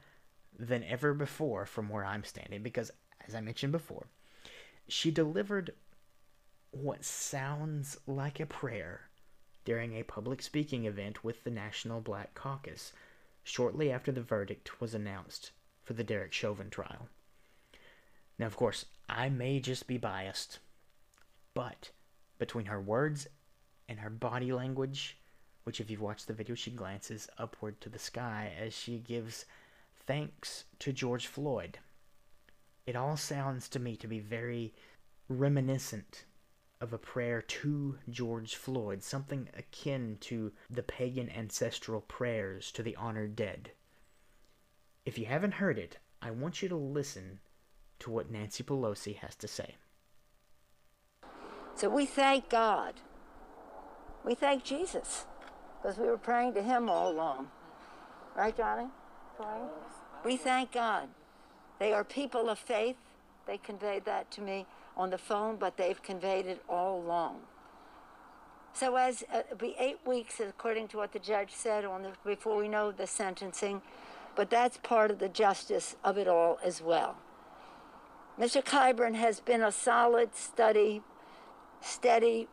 than 0.58 0.84
ever 0.84 1.14
before 1.14 1.66
from 1.66 1.90
where 1.90 2.06
I'm 2.06 2.24
standing 2.24 2.62
because, 2.64 2.92
as 3.28 3.36
I 3.36 3.42
mentioned 3.42 3.72
before, 3.72 4.08
she 4.88 5.12
delivered 5.12 5.74
what 6.72 7.04
sounds 7.04 7.98
like 8.06 8.40
a 8.40 8.46
prayer 8.46 9.10
during 9.64 9.96
a 9.96 10.04
public 10.04 10.42
speaking 10.42 10.86
event 10.86 11.24
with 11.24 11.44
the 11.44 11.50
National 11.50 12.02
Black 12.02 12.34
Caucus 12.36 12.94
shortly 13.44 13.92
after 13.92 14.12
the 14.12 14.22
verdict 14.22 14.80
was 14.82 14.94
announced 14.94 15.52
for 15.84 15.94
the 15.94 16.04
Derek 16.04 16.34
Chauvin 16.34 16.70
trial. 16.70 17.08
Now, 18.38 18.48
of 18.48 18.58
course, 18.58 18.86
I 19.08 19.30
may 19.30 19.60
just 19.60 19.88
be 19.88 19.98
biased, 19.98 20.60
but 21.54 21.92
between 22.38 22.66
her 22.66 22.82
words 22.82 23.28
and 23.88 24.00
her 24.00 24.10
body 24.10 24.52
language, 24.52 25.18
which, 25.64 25.80
if 25.80 25.90
you've 25.90 26.02
watched 26.02 26.28
the 26.28 26.34
video, 26.34 26.56
she 26.56 26.72
glances 26.72 27.30
upward 27.38 27.80
to 27.82 27.90
the 27.90 28.00
sky 28.00 28.54
as 28.60 28.74
she 28.74 29.00
gives 29.00 29.46
thanks 30.06 30.66
to 30.80 30.92
George 30.92 31.28
Floyd 31.28 31.80
it 32.86 32.96
all 32.96 33.18
sounds 33.18 33.68
to 33.70 33.80
me 33.80 33.96
to 33.98 34.08
be 34.08 34.20
very 34.20 34.74
reminiscent 35.28 36.26
of 36.82 36.94
a 36.94 36.98
prayer 36.98 37.42
to 37.42 37.98
George 38.10 38.56
Floyd, 38.56 39.02
something 39.02 39.50
akin 39.58 40.18
to 40.22 40.52
the 40.70 40.84
pagan 40.84 41.30
ancestral 41.30 42.02
prayers 42.02 42.72
to 42.74 42.84
the 42.84 42.96
honored 42.96 43.36
dead. 43.36 43.72
If 45.06 45.18
you 45.18 45.26
haven't 45.26 45.56
heard 45.56 45.80
it, 45.80 45.98
I 46.22 46.32
want 46.32 46.62
you 46.62 46.70
to 46.70 46.76
listen 46.76 47.40
to 48.00 48.12
what 48.12 48.30
Nancy 48.30 48.64
Pelosi 48.64 49.16
has 49.18 49.36
to 49.36 49.48
say. 49.48 49.76
So 51.76 51.90
we 51.90 52.06
thank 52.06 52.50
God. 52.50 52.96
We 54.24 54.36
thank 54.36 54.64
Jesus 54.64 55.26
because 55.82 55.98
we 55.98 56.08
were 56.08 56.18
praying 56.18 56.54
to 56.56 56.62
Him 56.62 56.90
all 56.90 57.12
along. 57.12 57.50
Right, 58.36 58.56
Johnny? 58.56 58.88
We 60.24 60.38
thank 60.38 60.72
God. 60.72 61.10
They 61.80 61.94
are 61.94 62.04
people 62.04 62.50
of 62.50 62.60
faith. 62.60 62.96
They 63.48 63.58
conveyed 63.58 64.06
that 64.06 64.32
to 64.32 64.42
me 64.42 64.66
on 64.98 65.10
the 65.10 65.18
phone, 65.18 65.58
but 65.58 65.78
they've 65.78 66.02
conveyed 66.02 66.46
it 66.46 66.62
all 66.70 67.00
along. 67.00 67.42
So 68.74 68.96
as 68.96 69.24
uh, 69.34 69.44
be 69.58 69.76
eight 69.80 70.00
weeks, 70.06 70.40
according 70.40 70.90
to 70.90 70.98
what 70.98 71.14
the 71.14 71.20
judge 71.20 71.52
said 71.52 71.86
on 71.86 72.04
the, 72.04 72.12
before 72.26 72.58
we 72.58 72.68
know 72.68 72.92
the 72.92 73.08
sentencing, 73.08 73.82
but 74.36 74.50
that's 74.50 74.78
part 74.78 75.12
of 75.12 75.20
the 75.20 75.30
justice 75.30 75.96
of 76.04 76.18
it 76.18 76.28
all 76.28 76.60
as 76.64 76.82
well. 76.82 77.16
Mr. 78.40 78.62
Clyburn 78.62 79.16
has 79.16 79.40
been 79.40 79.62
a 79.64 79.72
solid, 79.72 80.36
study, 80.36 81.02
steady 81.80 82.50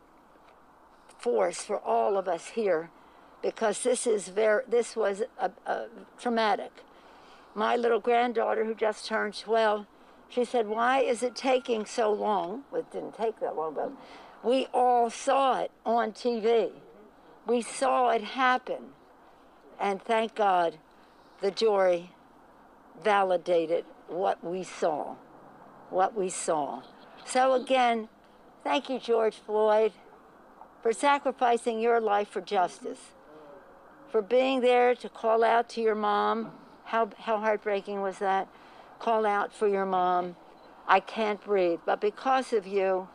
force 1.19 1.61
for 1.61 1.77
all 1.77 2.17
of 2.17 2.27
us 2.27 2.49
here, 2.49 2.89
because 3.41 3.83
this 3.83 4.07
is 4.07 4.29
very, 4.29 4.63
this 4.67 4.95
was 4.95 5.23
a, 5.37 5.51
a 5.65 5.87
traumatic 6.17 6.71
my 7.55 7.75
little 7.75 7.99
granddaughter, 7.99 8.65
who 8.65 8.73
just 8.73 9.05
turned 9.05 9.37
12, 9.37 9.85
she 10.29 10.43
said, 10.43 10.67
Why 10.67 10.99
is 10.99 11.21
it 11.21 11.35
taking 11.35 11.85
so 11.85 12.11
long? 12.11 12.63
Well, 12.71 12.81
it 12.81 12.91
didn't 12.91 13.15
take 13.15 13.39
that 13.39 13.55
long, 13.55 13.75
but 13.75 13.91
we 14.43 14.67
all 14.73 15.09
saw 15.09 15.61
it 15.61 15.71
on 15.85 16.11
TV. 16.11 16.71
We 17.45 17.61
saw 17.61 18.09
it 18.09 18.23
happen. 18.23 18.93
And 19.79 20.01
thank 20.01 20.35
God 20.35 20.77
the 21.41 21.51
jury 21.51 22.11
validated 23.03 23.85
what 24.07 24.43
we 24.43 24.63
saw. 24.63 25.15
What 25.89 26.15
we 26.15 26.29
saw. 26.29 26.81
So, 27.25 27.53
again, 27.53 28.09
thank 28.63 28.89
you, 28.89 28.99
George 28.99 29.35
Floyd, 29.35 29.93
for 30.81 30.93
sacrificing 30.93 31.79
your 31.79 32.01
life 32.01 32.29
for 32.29 32.41
justice, 32.41 33.11
for 34.09 34.21
being 34.21 34.61
there 34.61 34.95
to 34.95 35.09
call 35.09 35.43
out 35.43 35.69
to 35.69 35.81
your 35.81 35.95
mom 35.95 36.51
how, 36.85 37.09
how 37.17 37.37
heartbreaking 37.37 38.01
was 38.01 38.19
that? 38.19 38.47
Call 38.99 39.25
out 39.25 39.53
for 39.53 39.67
your 39.67 39.85
mom. 39.85 40.35
I 40.87 40.99
can't 40.99 41.43
breathe. 41.43 41.79
But 41.85 42.01
because 42.01 42.53
of 42.53 42.67
you, 42.67 43.07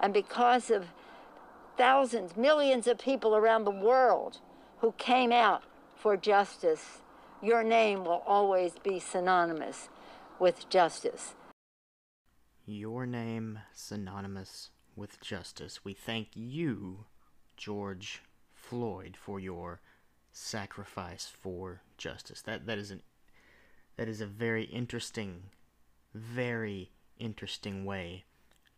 and 0.00 0.12
because 0.12 0.70
of 0.70 0.86
thousands, 1.76 2.36
millions 2.36 2.86
of 2.86 2.98
people 2.98 3.34
around 3.36 3.64
the 3.64 3.70
world 3.70 4.38
who 4.78 4.92
came 4.92 5.32
out 5.32 5.62
for 5.96 6.16
justice, 6.16 7.00
your 7.42 7.62
name 7.62 8.04
will 8.04 8.22
always 8.26 8.72
be 8.82 9.00
synonymous 9.00 9.88
with 10.38 10.68
justice. 10.68 11.34
Your 12.66 13.06
name 13.06 13.60
synonymous 13.72 14.70
with 14.94 15.20
justice. 15.20 15.84
We 15.84 15.94
thank 15.94 16.28
you, 16.34 17.06
George 17.56 18.22
Floyd, 18.54 19.16
for 19.16 19.40
your 19.40 19.80
sacrifice 20.38 21.26
for 21.26 21.82
justice. 21.96 22.40
That 22.42 22.66
that 22.66 22.78
is 22.78 22.90
an 22.90 23.02
that 23.96 24.08
is 24.08 24.20
a 24.20 24.26
very 24.26 24.64
interesting, 24.64 25.42
very 26.14 26.92
interesting 27.18 27.84
way 27.84 28.24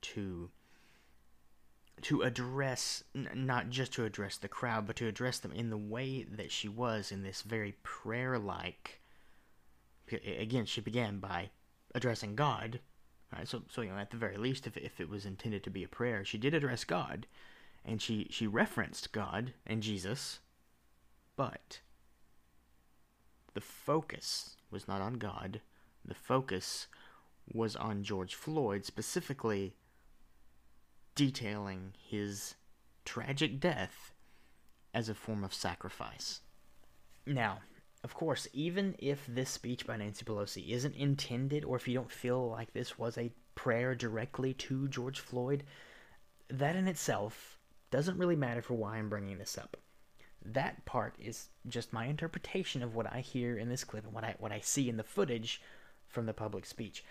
to 0.00 0.50
to 2.02 2.22
address 2.22 3.04
not 3.14 3.68
just 3.68 3.92
to 3.92 4.06
address 4.06 4.38
the 4.38 4.48
crowd, 4.48 4.86
but 4.86 4.96
to 4.96 5.06
address 5.06 5.38
them 5.38 5.52
in 5.52 5.68
the 5.68 5.76
way 5.76 6.22
that 6.22 6.50
she 6.50 6.68
was 6.68 7.12
in 7.12 7.22
this 7.22 7.42
very 7.42 7.76
prayer-like. 7.82 9.02
Again, 10.10 10.64
she 10.64 10.80
began 10.80 11.18
by 11.18 11.50
addressing 11.94 12.34
God. 12.34 12.80
Right, 13.32 13.46
so, 13.46 13.62
so 13.68 13.82
you 13.82 13.90
know, 13.90 13.98
at 13.98 14.10
the 14.10 14.16
very 14.16 14.38
least, 14.38 14.66
if 14.66 14.76
if 14.78 14.98
it 14.98 15.10
was 15.10 15.26
intended 15.26 15.62
to 15.64 15.70
be 15.70 15.84
a 15.84 15.88
prayer, 15.88 16.24
she 16.24 16.38
did 16.38 16.54
address 16.54 16.84
God, 16.84 17.26
and 17.84 18.00
she 18.00 18.26
she 18.30 18.46
referenced 18.46 19.12
God 19.12 19.52
and 19.66 19.82
Jesus, 19.82 20.40
but 21.40 21.80
the 23.54 23.62
focus 23.62 24.59
was 24.70 24.87
not 24.87 25.00
on 25.00 25.14
God. 25.14 25.62
The 26.04 26.12
focus 26.12 26.87
was 27.50 27.75
on 27.76 28.02
George 28.02 28.35
Floyd, 28.35 28.85
specifically 28.85 29.73
detailing 31.14 31.94
his 31.99 32.56
tragic 33.06 33.59
death 33.59 34.12
as 34.92 35.09
a 35.09 35.14
form 35.14 35.42
of 35.42 35.54
sacrifice. 35.54 36.42
Now, 37.25 37.61
of 38.04 38.12
course, 38.12 38.47
even 38.52 38.94
if 38.99 39.25
this 39.26 39.49
speech 39.49 39.87
by 39.87 39.97
Nancy 39.97 40.26
Pelosi 40.26 40.68
isn't 40.68 40.94
intended, 40.94 41.64
or 41.64 41.76
if 41.76 41.88
you 41.88 41.94
don't 41.94 42.12
feel 42.12 42.50
like 42.50 42.75
this 42.75 42.99
was 42.99 43.16
a 43.16 43.32
prayer 43.54 43.94
directly 43.94 44.52
to 44.52 44.88
George 44.88 45.20
Floyd, 45.20 45.64
that 46.50 46.76
in 46.76 46.87
itself 46.87 47.59
doesn't 47.90 48.18
really 48.18 48.37
matter 48.37 48.61
for 48.61 48.75
why 48.75 48.99
I'm 48.99 49.09
bringing 49.09 49.38
this 49.38 49.56
up. 49.56 49.78
That 50.44 50.85
part 50.85 51.14
is 51.18 51.49
just 51.68 51.92
my 51.92 52.06
interpretation 52.06 52.82
of 52.82 52.94
what 52.94 53.12
I 53.12 53.20
hear 53.20 53.59
in 53.59 53.68
this 53.68 53.85
clip 53.85 54.04
and 54.04 54.14
what 54.14 54.25
I 54.25 54.35
what 54.38 54.52
I 54.52 54.61
see 54.61 54.88
in 54.88 54.97
the 54.97 55.02
footage 55.02 55.61
from 56.09 56.26
the 56.26 56.32
public 56.32 56.66
speech. 56.66 57.04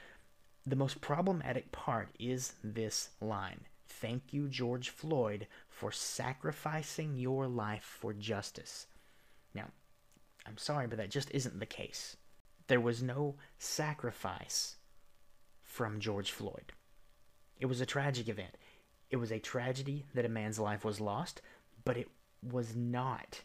The 0.65 0.75
most 0.75 1.01
problematic 1.01 1.71
part 1.71 2.09
is 2.19 2.53
this 2.63 3.09
line. 3.21 3.62
Thank 3.88 4.33
you, 4.33 4.48
George 4.48 4.89
Floyd, 4.89 5.48
for 5.67 5.91
sacrificing 5.91 7.17
your 7.17 7.48
life 7.48 7.83
for 7.83 8.13
justice. 8.13 8.88
Now, 9.53 9.69
I'm 10.45 10.57
sorry, 10.57 10.88
but 10.88 10.98
that 10.98 11.09
just 11.09 11.31
isn't 11.31 11.59
the 11.59 11.65
case. 11.65 12.17
There 12.67 12.79
was 12.79 13.01
no 13.01 13.36
sacrifice 13.57 14.75
from 15.63 16.00
George 16.00 16.31
Floyd. 16.31 16.74
It 17.59 17.65
was 17.65 17.81
a 17.81 17.86
tragic 17.86 18.29
event. 18.29 18.55
It 19.09 19.17
was 19.17 19.31
a 19.31 19.39
tragedy 19.39 20.05
that 20.13 20.25
a 20.25 20.29
man's 20.29 20.59
life 20.59 20.86
was 20.86 21.00
lost, 21.00 21.41
but 21.83 21.98
it 21.98 22.09
was 22.41 22.75
not, 22.75 23.41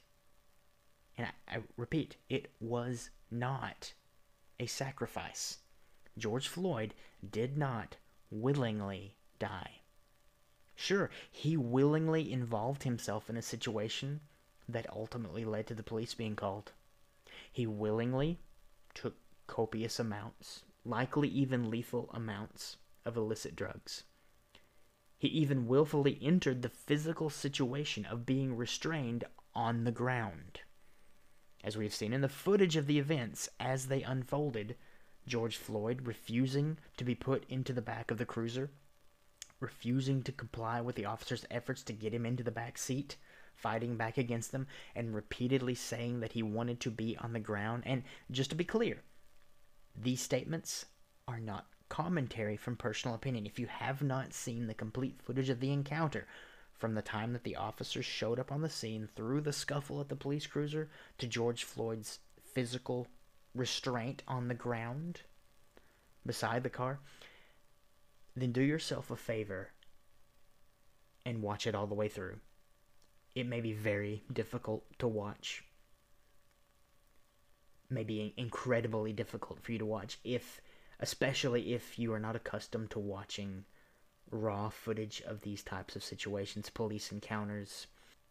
and 1.17 1.29
I, 1.49 1.57
I 1.57 1.63
repeat, 1.77 2.17
it 2.29 2.53
was 2.61 3.11
not 3.31 3.93
a 4.59 4.67
sacrifice. 4.67 5.59
George 6.17 6.49
Floyd 6.49 6.95
did 7.29 7.57
not 7.57 7.97
willingly 8.31 9.17
die. 9.39 9.81
Sure, 10.77 11.11
he 11.31 11.57
willingly 11.57 12.33
involved 12.33 12.83
himself 12.83 13.31
in 13.31 13.37
a 13.37 13.43
situation 13.43 14.21
that 14.69 14.91
ultimately 14.91 15.45
led 15.45 15.67
to 15.67 15.75
the 15.75 15.83
police 15.83 16.15
being 16.15 16.37
called. 16.37 16.73
He 17.53 17.67
willingly 17.67 18.41
took 18.95 19.17
copious 19.47 19.99
amounts, 19.99 20.63
likely 20.85 21.29
even 21.29 21.71
lethal 21.71 22.11
amounts, 22.13 22.77
of 23.05 23.17
illicit 23.17 23.55
drugs. 23.55 24.05
He 25.25 25.31
even 25.31 25.67
willfully 25.67 26.19
entered 26.21 26.61
the 26.61 26.69
physical 26.69 27.31
situation 27.31 28.05
of 28.05 28.27
being 28.27 28.55
restrained 28.55 29.25
on 29.55 29.85
the 29.85 29.91
ground. 29.91 30.61
As 31.65 31.79
we 31.79 31.87
have 31.87 31.95
seen 31.95 32.13
in 32.13 32.21
the 32.21 32.29
footage 32.29 32.77
of 32.77 32.87
the 32.87 32.99
events 32.99 33.49
as 33.59 33.87
they 33.87 34.03
unfolded, 34.03 34.77
George 35.27 35.57
Floyd 35.57 36.07
refusing 36.07 36.77
to 36.99 37.05
be 37.05 37.15
put 37.15 37.49
into 37.49 37.73
the 37.73 37.81
back 37.81 38.11
of 38.11 38.19
the 38.19 38.27
cruiser, 38.27 38.71
refusing 39.61 40.23
to 40.25 40.31
comply 40.31 40.83
with 40.83 40.95
the 40.95 41.07
officer's 41.07 41.47
efforts 41.51 41.83
to 41.85 41.95
get 41.95 42.13
him 42.13 42.27
into 42.27 42.43
the 42.43 42.51
back 42.51 42.77
seat, 42.77 43.17
fighting 43.55 43.97
back 43.97 44.19
against 44.19 44.53
them, 44.53 44.67
and 44.95 45.15
repeatedly 45.15 45.75
saying 45.75 46.21
that 46.21 46.33
he 46.33 46.43
wanted 46.43 46.81
to 46.81 46.91
be 46.91 47.17
on 47.17 47.33
the 47.33 47.41
ground. 47.41 47.85
And 47.87 48.03
just 48.31 48.51
to 48.51 48.57
be 48.57 48.65
clear, 48.65 49.01
these 49.97 50.21
statements 50.21 50.85
are 51.27 51.41
not 51.41 51.65
commentary 51.95 52.57
from 52.57 52.75
personal 52.75 53.15
opinion. 53.15 53.47
If 53.47 53.61
you 53.61 53.69
have 53.69 54.03
not 54.03 54.33
seen 54.35 54.67
the 54.67 54.75
complete 54.75 55.23
footage 55.23 55.49
of 55.49 55.61
the 55.61 55.71
encounter, 55.71 56.27
from 56.73 56.97
the 56.97 57.03
time 57.03 57.33
that 57.33 57.45
the 57.45 57.55
officers 57.55 58.05
showed 58.05 58.41
up 58.41 58.51
on 58.51 58.63
the 58.63 58.69
scene 58.69 59.09
through 59.15 59.43
the 59.43 59.53
scuffle 59.53 60.01
at 60.01 60.09
the 60.09 60.17
police 60.17 60.45
cruiser 60.45 60.89
to 61.19 61.29
George 61.29 61.63
Floyd's 61.63 62.19
physical 62.53 63.07
restraint 63.55 64.25
on 64.27 64.49
the 64.49 64.55
ground 64.55 65.21
beside 66.27 66.65
the 66.65 66.69
car, 66.69 66.99
then 68.35 68.51
do 68.51 68.61
yourself 68.61 69.13
a 69.13 69.17
favor 69.17 69.71
and 71.25 71.43
watch 71.43 71.65
it 71.65 71.77
all 71.77 71.87
the 71.87 71.95
way 71.95 72.09
through. 72.09 72.39
It 73.37 73.47
may 73.47 73.61
be 73.61 73.73
very 73.73 74.25
difficult 74.33 74.83
to 74.99 75.07
watch. 75.07 75.63
Maybe 77.89 78.35
incredibly 78.37 79.13
difficult 79.13 79.61
for 79.63 79.71
you 79.71 79.79
to 79.79 79.87
watch 79.87 80.19
if 80.25 80.61
especially 81.01 81.75
if 81.75 81.99
you 81.99 82.13
are 82.13 82.21
not 82.21 82.37
accustomed 82.37 82.91
to 82.91 82.99
watching 82.99 83.65
raw 84.31 84.69
footage 84.69 85.23
of 85.23 85.43
these 85.43 85.63
types 85.63 85.97
of 85.97 86.05
situations, 86.05 86.71
police 86.71 87.13
encounters, 87.13 87.87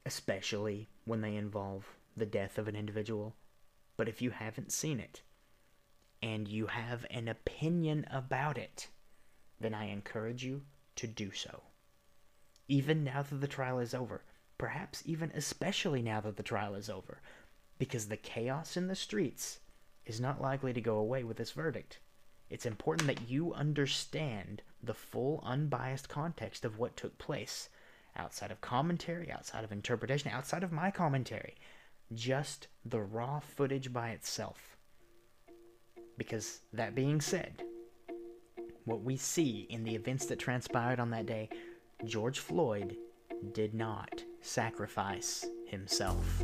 especially 0.06 0.90
when 1.06 1.22
they 1.22 1.36
involve 1.36 1.86
the 2.16 2.26
death 2.26 2.58
of 2.58 2.68
an 2.68 2.76
individual. 2.76 3.36
But 3.96 4.10
if 4.10 4.22
you 4.22 4.32
haven't 4.32 4.72
seen 4.72 5.00
it, 5.00 5.22
and 6.22 6.48
you 6.48 6.68
have 6.68 7.06
an 7.12 7.28
opinion 7.28 8.06
about 8.10 8.58
it, 8.58 8.88
then 9.60 9.74
I 9.74 9.90
encourage 9.90 10.44
you 10.44 10.62
to 10.96 11.06
do 11.06 11.32
so. 11.32 11.64
Even 12.70 13.04
now 13.04 13.24
that 13.24 13.42
the 13.42 13.48
trial 13.48 13.80
is 13.80 13.94
over, 13.94 14.24
perhaps 14.58 15.04
even 15.06 15.32
especially 15.36 16.02
now 16.02 16.22
that 16.22 16.38
the 16.38 16.44
trial 16.44 16.76
is 16.76 16.90
over, 16.90 17.22
because 17.78 18.08
the 18.08 18.16
chaos 18.16 18.78
in 18.78 18.88
the 18.88 18.96
streets 18.96 19.60
is 20.06 20.22
not 20.22 20.42
likely 20.42 20.72
to 20.72 20.80
go 20.80 20.98
away 20.98 21.26
with 21.26 21.36
this 21.36 21.52
verdict. 21.52 22.00
It's 22.54 22.68
important 22.68 23.08
that 23.08 23.28
you 23.28 23.52
understand 23.52 24.62
the 24.84 24.94
full, 24.94 25.42
unbiased 25.44 26.08
context 26.08 26.66
of 26.66 26.78
what 26.78 26.96
took 26.96 27.18
place 27.18 27.70
outside 28.16 28.52
of 28.52 28.62
commentary, 28.62 29.32
outside 29.32 29.64
of 29.64 29.72
interpretation, 29.72 30.30
outside 30.32 30.62
of 30.64 30.72
my 30.72 30.92
commentary. 30.92 31.56
Just 32.14 32.68
the 32.86 33.02
raw 33.02 33.40
footage 33.40 33.92
by 33.92 34.10
itself. 34.10 34.78
Because, 36.16 36.60
that 36.74 36.94
being 36.94 37.22
said, 37.22 37.64
what 38.86 39.02
we 39.02 39.18
see 39.18 39.66
in 39.72 39.84
the 39.84 39.96
events 39.96 40.28
that 40.28 40.38
transpired 40.38 41.00
on 41.00 41.10
that 41.10 41.26
day, 41.26 41.50
George 42.06 42.38
Floyd 42.38 42.96
did 43.54 43.74
not 43.74 44.24
sacrifice 44.42 45.44
himself. 45.66 46.44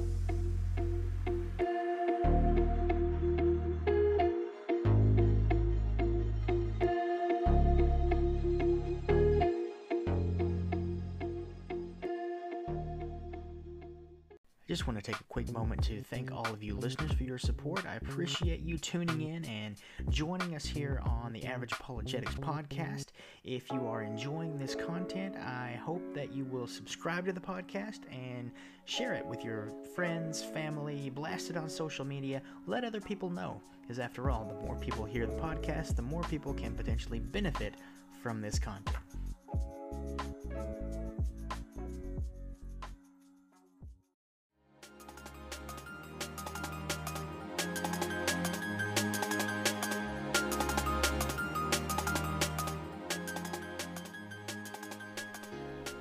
Thank 16.03 16.31
all 16.31 16.47
of 16.47 16.63
you 16.63 16.75
listeners 16.75 17.11
for 17.11 17.23
your 17.23 17.37
support. 17.37 17.85
I 17.85 17.95
appreciate 17.95 18.61
you 18.61 18.77
tuning 18.77 19.21
in 19.21 19.45
and 19.45 19.75
joining 20.09 20.55
us 20.55 20.65
here 20.65 21.01
on 21.05 21.33
the 21.33 21.45
Average 21.45 21.73
Apologetics 21.73 22.35
podcast. 22.35 23.07
If 23.43 23.71
you 23.71 23.87
are 23.87 24.01
enjoying 24.01 24.57
this 24.57 24.75
content, 24.75 25.35
I 25.35 25.79
hope 25.83 26.13
that 26.13 26.33
you 26.33 26.45
will 26.45 26.67
subscribe 26.67 27.25
to 27.25 27.33
the 27.33 27.39
podcast 27.39 27.99
and 28.11 28.51
share 28.85 29.13
it 29.13 29.25
with 29.25 29.43
your 29.43 29.71
friends, 29.95 30.41
family, 30.43 31.09
blast 31.09 31.49
it 31.49 31.57
on 31.57 31.69
social 31.69 32.05
media, 32.05 32.41
let 32.67 32.83
other 32.83 33.01
people 33.01 33.29
know. 33.29 33.61
Because 33.81 33.99
after 33.99 34.29
all, 34.29 34.45
the 34.45 34.65
more 34.65 34.75
people 34.75 35.05
hear 35.05 35.25
the 35.25 35.33
podcast, 35.33 35.95
the 35.95 36.01
more 36.01 36.23
people 36.23 36.53
can 36.53 36.73
potentially 36.73 37.19
benefit 37.19 37.73
from 38.21 38.41
this 38.41 38.59
content. 38.59 38.97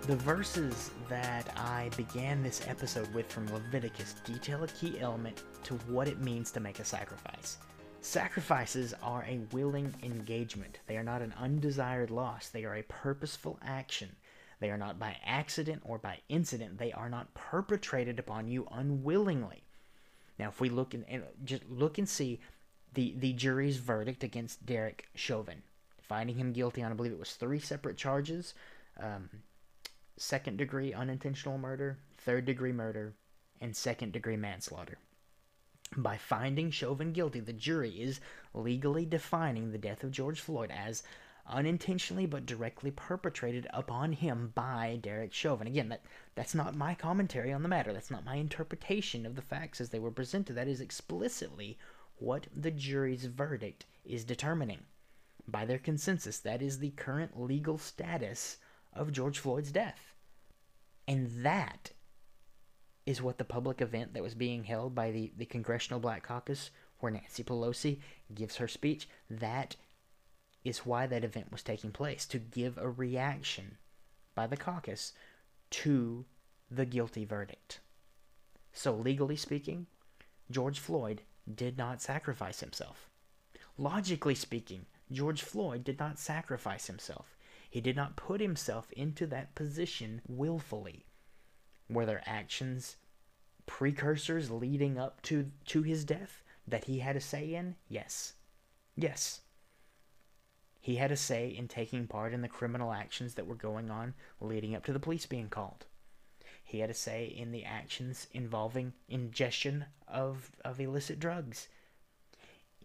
The 0.08 0.16
verses 0.16 0.90
that 1.10 1.54
I 1.54 1.90
began 1.94 2.42
this 2.42 2.66
episode 2.66 3.12
with 3.12 3.30
from 3.30 3.46
Leviticus 3.52 4.14
detail 4.24 4.64
a 4.64 4.68
key 4.68 4.98
element 4.98 5.42
to 5.64 5.74
what 5.86 6.08
it 6.08 6.18
means 6.18 6.50
to 6.52 6.60
make 6.60 6.78
a 6.78 6.84
sacrifice. 6.84 7.58
Sacrifices 8.00 8.94
are 9.02 9.26
a 9.28 9.40
willing 9.52 9.92
engagement. 10.02 10.80
They 10.86 10.96
are 10.96 11.02
not 11.02 11.20
an 11.20 11.34
undesired 11.38 12.10
loss. 12.10 12.48
They 12.48 12.64
are 12.64 12.76
a 12.76 12.84
purposeful 12.84 13.58
action. 13.62 14.08
They 14.60 14.70
are 14.70 14.78
not 14.78 14.98
by 14.98 15.14
accident 15.26 15.82
or 15.84 15.98
by 15.98 16.20
incident. 16.30 16.78
They 16.78 16.92
are 16.92 17.10
not 17.10 17.34
perpetrated 17.34 18.18
upon 18.18 18.48
you 18.48 18.66
unwillingly. 18.72 19.62
Now, 20.38 20.48
if 20.48 20.58
we 20.58 20.70
look 20.70 20.94
and, 20.94 21.04
and 21.06 21.24
just 21.44 21.68
look 21.68 21.98
and 21.98 22.08
see 22.08 22.40
the 22.94 23.14
the 23.18 23.34
jury's 23.34 23.76
verdict 23.76 24.24
against 24.24 24.64
Derek 24.64 25.06
Chauvin, 25.14 25.64
finding 26.00 26.36
him 26.36 26.54
guilty 26.54 26.82
on 26.82 26.92
I 26.92 26.94
believe 26.94 27.12
it 27.12 27.18
was 27.18 27.32
three 27.32 27.60
separate 27.60 27.98
charges: 27.98 28.54
um, 28.98 29.28
second 30.18 30.58
degree 30.58 30.92
unintentional 30.92 31.58
murder, 31.58 31.98
third 32.16 32.44
degree 32.44 32.72
murder, 32.72 33.14
and 33.60 33.74
second 33.74 34.12
degree 34.12 34.36
manslaughter. 34.36 34.98
By 35.96 36.18
finding 36.18 36.70
Chauvin 36.70 37.12
guilty, 37.12 37.40
the 37.40 37.52
jury 37.52 37.90
is 37.90 38.20
legally 38.52 39.06
defining 39.06 39.70
the 39.70 39.78
death 39.78 40.04
of 40.04 40.10
George 40.10 40.40
Floyd 40.40 40.70
as 40.70 41.02
unintentionally 41.46 42.26
but 42.26 42.44
directly 42.44 42.90
perpetrated 42.90 43.66
upon 43.72 44.12
him 44.12 44.52
by 44.54 44.98
Derek 45.00 45.32
Chauvin. 45.32 45.66
Again, 45.66 45.88
that 45.88 46.04
that's 46.34 46.54
not 46.54 46.76
my 46.76 46.94
commentary 46.94 47.52
on 47.52 47.62
the 47.62 47.68
matter. 47.68 47.92
That's 47.92 48.10
not 48.10 48.24
my 48.24 48.34
interpretation 48.34 49.24
of 49.24 49.34
the 49.34 49.40
facts 49.42 49.80
as 49.80 49.88
they 49.88 49.98
were 49.98 50.10
presented. 50.10 50.54
That 50.54 50.68
is 50.68 50.80
explicitly 50.80 51.78
what 52.16 52.48
the 52.54 52.70
jury's 52.70 53.24
verdict 53.24 53.86
is 54.04 54.24
determining. 54.24 54.80
By 55.46 55.64
their 55.64 55.78
consensus, 55.78 56.38
that 56.40 56.60
is 56.60 56.78
the 56.78 56.90
current 56.90 57.40
legal 57.40 57.78
status 57.78 58.58
of 58.92 59.12
George 59.12 59.38
Floyd's 59.38 59.72
death. 59.72 60.07
And 61.08 61.42
that 61.42 61.92
is 63.06 63.22
what 63.22 63.38
the 63.38 63.44
public 63.44 63.80
event 63.80 64.12
that 64.12 64.22
was 64.22 64.34
being 64.34 64.64
held 64.64 64.94
by 64.94 65.10
the, 65.10 65.32
the 65.38 65.46
Congressional 65.46 65.98
Black 65.98 66.22
Caucus, 66.22 66.70
where 67.00 67.10
Nancy 67.10 67.42
Pelosi 67.42 68.00
gives 68.34 68.56
her 68.56 68.68
speech, 68.68 69.08
that 69.30 69.76
is 70.64 70.84
why 70.84 71.06
that 71.06 71.24
event 71.24 71.50
was 71.50 71.62
taking 71.62 71.92
place 71.92 72.26
to 72.26 72.38
give 72.38 72.76
a 72.76 72.90
reaction 72.90 73.78
by 74.34 74.46
the 74.46 74.58
caucus 74.58 75.14
to 75.70 76.26
the 76.70 76.84
guilty 76.84 77.24
verdict. 77.24 77.80
So, 78.74 78.94
legally 78.94 79.36
speaking, 79.36 79.86
George 80.50 80.78
Floyd 80.78 81.22
did 81.52 81.78
not 81.78 82.02
sacrifice 82.02 82.60
himself. 82.60 83.08
Logically 83.78 84.34
speaking, 84.34 84.84
George 85.10 85.40
Floyd 85.40 85.84
did 85.84 85.98
not 85.98 86.18
sacrifice 86.18 86.86
himself. 86.86 87.37
He 87.68 87.80
did 87.80 87.96
not 87.96 88.16
put 88.16 88.40
himself 88.40 88.90
into 88.92 89.26
that 89.26 89.54
position 89.54 90.22
willfully. 90.26 91.04
Were 91.90 92.06
there 92.06 92.22
actions, 92.26 92.96
precursors 93.66 94.50
leading 94.50 94.98
up 94.98 95.22
to, 95.22 95.50
to 95.66 95.82
his 95.82 96.04
death 96.04 96.42
that 96.66 96.84
he 96.84 97.00
had 97.00 97.16
a 97.16 97.20
say 97.20 97.54
in? 97.54 97.76
Yes. 97.88 98.34
Yes. 98.96 99.42
He 100.80 100.96
had 100.96 101.12
a 101.12 101.16
say 101.16 101.48
in 101.48 101.68
taking 101.68 102.06
part 102.06 102.32
in 102.32 102.40
the 102.40 102.48
criminal 102.48 102.92
actions 102.92 103.34
that 103.34 103.46
were 103.46 103.54
going 103.54 103.90
on 103.90 104.14
leading 104.40 104.74
up 104.74 104.84
to 104.86 104.92
the 104.92 105.00
police 105.00 105.26
being 105.26 105.48
called. 105.48 105.86
He 106.64 106.80
had 106.80 106.90
a 106.90 106.94
say 106.94 107.26
in 107.26 107.52
the 107.52 107.64
actions 107.64 108.26
involving 108.32 108.92
ingestion 109.08 109.86
of, 110.06 110.50
of 110.64 110.80
illicit 110.80 111.18
drugs. 111.18 111.68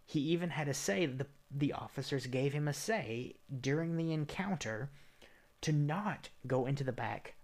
He 0.05 0.19
even 0.19 0.49
had 0.49 0.67
a 0.67 0.73
say, 0.73 1.05
that 1.05 1.17
the, 1.17 1.27
the 1.53 1.73
officers 1.73 2.27
gave 2.27 2.53
him 2.53 2.67
a 2.67 2.73
say 2.73 3.35
during 3.61 3.95
the 3.95 4.11
encounter 4.11 4.89
to 5.61 5.71
not 5.71 6.29
go 6.47 6.65
into 6.65 6.83
the 6.83 6.91
back 6.91 7.35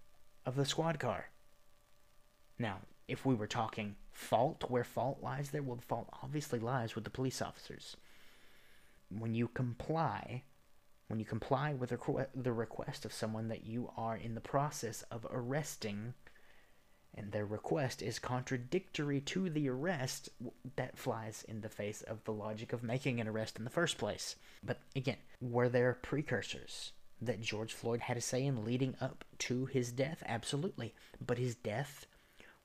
of 0.44 0.56
the 0.56 0.66
squad 0.66 0.98
car. 0.98 1.30
Now, 2.58 2.80
if 3.08 3.24
we 3.24 3.34
were 3.34 3.46
talking 3.46 3.96
fault, 4.12 4.64
where 4.68 4.84
fault 4.84 5.20
lies 5.22 5.50
there, 5.50 5.62
the 5.62 5.76
fault 5.82 6.08
obviously 6.22 6.58
lies 6.58 6.94
with 6.94 7.04
the 7.04 7.10
police 7.10 7.40
officers. 7.40 7.96
When 9.08 9.34
you 9.34 9.48
comply 9.48 10.44
when 11.10 11.18
you 11.18 11.24
comply 11.26 11.74
with 11.74 11.90
the 12.36 12.52
request 12.52 13.04
of 13.04 13.12
someone 13.12 13.48
that 13.48 13.66
you 13.66 13.90
are 13.96 14.16
in 14.16 14.36
the 14.36 14.40
process 14.40 15.02
of 15.10 15.26
arresting 15.28 16.14
and 17.14 17.32
their 17.32 17.44
request 17.44 18.02
is 18.02 18.18
contradictory 18.18 19.20
to 19.20 19.50
the 19.50 19.68
arrest, 19.68 20.28
that 20.76 20.98
flies 20.98 21.44
in 21.48 21.60
the 21.60 21.68
face 21.68 22.02
of 22.02 22.22
the 22.24 22.32
logic 22.32 22.72
of 22.72 22.82
making 22.82 23.20
an 23.20 23.28
arrest 23.28 23.58
in 23.58 23.64
the 23.64 23.70
first 23.70 23.98
place. 23.98 24.36
But 24.62 24.78
again, 24.94 25.16
were 25.40 25.68
there 25.68 25.98
precursors 26.02 26.92
that 27.20 27.40
George 27.40 27.72
Floyd 27.72 28.00
had 28.00 28.16
a 28.16 28.20
say 28.20 28.44
in 28.44 28.64
leading 28.64 28.94
up 29.00 29.24
to 29.38 29.66
his 29.66 29.92
death? 29.92 30.22
Absolutely. 30.26 30.94
But 31.24 31.38
his 31.38 31.54
death 31.54 32.06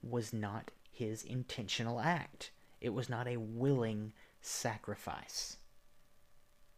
was 0.02 0.32
not 0.32 0.72
his 0.92 1.24
intentional 1.24 2.00
act, 2.00 2.52
it 2.80 2.90
was 2.90 3.10
not 3.10 3.28
a 3.28 3.38
willing 3.38 4.14
sacrifice. 4.42 5.58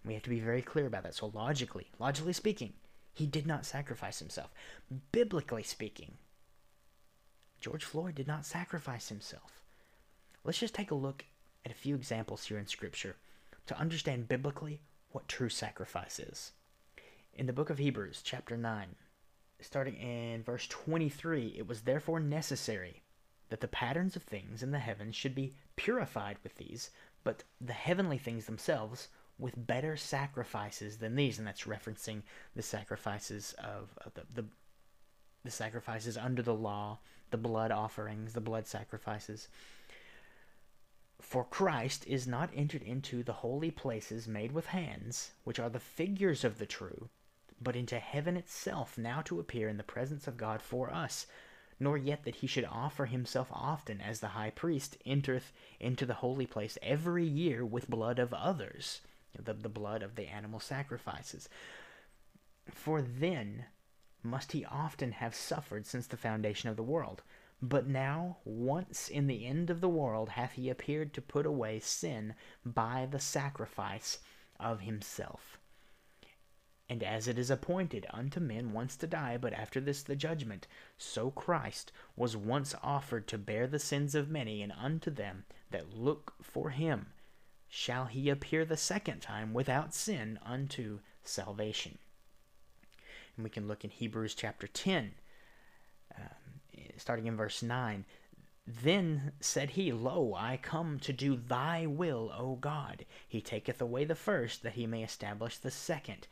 We 0.05 0.13
have 0.13 0.23
to 0.23 0.29
be 0.29 0.39
very 0.39 0.61
clear 0.61 0.87
about 0.87 1.03
that. 1.03 1.15
So, 1.15 1.31
logically, 1.33 1.91
logically 1.99 2.33
speaking, 2.33 2.73
he 3.13 3.27
did 3.27 3.45
not 3.45 3.65
sacrifice 3.65 4.19
himself. 4.19 4.51
Biblically 5.11 5.63
speaking, 5.63 6.13
George 7.59 7.83
Floyd 7.83 8.15
did 8.15 8.27
not 8.27 8.45
sacrifice 8.45 9.09
himself. 9.09 9.61
Let's 10.43 10.59
just 10.59 10.75
take 10.75 10.91
a 10.91 10.95
look 10.95 11.25
at 11.65 11.71
a 11.71 11.75
few 11.75 11.95
examples 11.95 12.45
here 12.45 12.57
in 12.57 12.67
Scripture 12.67 13.15
to 13.65 13.77
understand 13.77 14.27
biblically 14.27 14.81
what 15.11 15.27
true 15.27 15.49
sacrifice 15.49 16.19
is. 16.19 16.51
In 17.33 17.45
the 17.45 17.53
book 17.53 17.69
of 17.69 17.77
Hebrews, 17.77 18.21
chapter 18.23 18.57
9, 18.57 18.95
starting 19.59 19.95
in 19.95 20.43
verse 20.43 20.67
23, 20.67 21.55
it 21.57 21.67
was 21.67 21.81
therefore 21.81 22.19
necessary 22.19 23.01
that 23.49 23.61
the 23.61 23.67
patterns 23.67 24.15
of 24.15 24.23
things 24.23 24.61
in 24.61 24.71
the 24.71 24.79
heavens 24.79 25.15
should 25.15 25.35
be 25.35 25.53
purified 25.75 26.37
with 26.43 26.55
these, 26.55 26.91
but 27.23 27.43
the 27.59 27.73
heavenly 27.73 28.17
things 28.17 28.45
themselves 28.45 29.07
with 29.39 29.67
better 29.67 29.95
sacrifices 29.95 30.97
than 30.97 31.15
these, 31.15 31.37
and 31.37 31.47
that's 31.47 31.63
referencing 31.63 32.23
the 32.55 32.61
sacrifices 32.61 33.53
of, 33.59 33.89
of 34.05 34.13
the, 34.15 34.23
the 34.33 34.45
the 35.43 35.51
sacrifices 35.51 36.17
under 36.17 36.41
the 36.41 36.53
law, 36.53 36.99
the 37.31 37.37
blood 37.37 37.71
offerings, 37.71 38.33
the 38.33 38.41
blood 38.41 38.67
sacrifices. 38.67 39.47
For 41.21 41.43
Christ 41.43 42.05
is 42.07 42.27
not 42.27 42.51
entered 42.53 42.83
into 42.83 43.23
the 43.23 43.33
holy 43.33 43.71
places 43.71 44.27
made 44.27 44.51
with 44.51 44.67
hands, 44.67 45.31
which 45.43 45.59
are 45.59 45.69
the 45.69 45.79
figures 45.79 46.43
of 46.43 46.59
the 46.59 46.65
true, 46.65 47.09
but 47.61 47.75
into 47.75 47.99
heaven 47.99 48.37
itself, 48.37 48.97
now 48.97 49.21
to 49.23 49.39
appear 49.39 49.67
in 49.67 49.77
the 49.77 49.83
presence 49.83 50.27
of 50.27 50.37
God 50.37 50.61
for 50.61 50.93
us, 50.93 51.25
nor 51.79 51.97
yet 51.97 52.23
that 52.23 52.35
he 52.35 52.47
should 52.47 52.65
offer 52.65 53.05
himself 53.05 53.47
often, 53.51 53.99
as 54.01 54.19
the 54.19 54.29
high 54.29 54.51
priest 54.51 54.97
entereth 55.05 55.51
into 55.79 56.05
the 56.05 56.15
holy 56.15 56.45
place 56.45 56.77
every 56.81 57.25
year 57.25 57.65
with 57.65 57.89
blood 57.89 58.19
of 58.19 58.33
others 58.33 59.01
the, 59.43 59.53
the 59.53 59.69
blood 59.69 60.03
of 60.03 60.15
the 60.15 60.27
animal 60.27 60.59
sacrifices. 60.59 61.49
For 62.71 63.01
then 63.01 63.65
must 64.23 64.51
he 64.51 64.65
often 64.65 65.13
have 65.13 65.35
suffered 65.35 65.85
since 65.85 66.07
the 66.07 66.17
foundation 66.17 66.69
of 66.69 66.75
the 66.75 66.83
world. 66.83 67.23
But 67.61 67.87
now, 67.87 68.37
once 68.45 69.09
in 69.09 69.27
the 69.27 69.45
end 69.45 69.69
of 69.69 69.81
the 69.81 69.89
world, 69.89 70.29
hath 70.29 70.53
he 70.53 70.69
appeared 70.69 71.13
to 71.13 71.21
put 71.21 71.45
away 71.45 71.79
sin 71.79 72.35
by 72.63 73.07
the 73.09 73.19
sacrifice 73.19 74.19
of 74.59 74.81
himself. 74.81 75.59
And 76.89 77.03
as 77.03 77.27
it 77.27 77.37
is 77.37 77.49
appointed 77.49 78.05
unto 78.11 78.39
men 78.39 78.71
once 78.71 78.95
to 78.97 79.07
die, 79.07 79.37
but 79.37 79.53
after 79.53 79.81
this 79.81 80.03
the 80.03 80.15
judgment, 80.15 80.67
so 80.97 81.31
Christ 81.31 81.91
was 82.15 82.37
once 82.37 82.75
offered 82.81 83.27
to 83.27 83.37
bear 83.37 83.67
the 83.67 83.79
sins 83.79 84.15
of 84.15 84.29
many, 84.29 84.61
and 84.61 84.71
unto 84.71 85.11
them 85.11 85.45
that 85.71 85.93
look 85.93 86.35
for 86.41 86.69
him 86.69 87.07
shall 87.67 88.05
he 88.05 88.29
appear 88.29 88.63
the 88.63 88.77
second 88.77 89.19
time 89.21 89.53
without 89.53 89.93
sin 89.93 90.39
unto 90.43 90.99
salvation. 91.23 91.97
And 93.37 93.43
we 93.43 93.49
can 93.49 93.67
look 93.67 93.83
in 93.83 93.91
Hebrews 93.91 94.33
chapter 94.35 94.67
10, 94.67 95.11
um, 96.17 96.23
starting 96.97 97.27
in 97.27 97.37
verse 97.37 97.61
9. 97.61 98.03
Then 98.65 99.31
said 99.39 99.71
he, 99.71 99.93
Lo, 99.93 100.33
I 100.35 100.57
come 100.57 100.99
to 100.99 101.13
do 101.13 101.37
thy 101.37 101.85
will, 101.85 102.33
O 102.37 102.55
God. 102.55 103.05
He 103.27 103.39
taketh 103.39 103.79
away 103.79 104.03
the 104.03 104.15
first, 104.15 104.63
that 104.63 104.73
he 104.73 104.85
may 104.85 105.03
establish 105.03 105.57
the 105.57 105.71
second, 105.71 106.27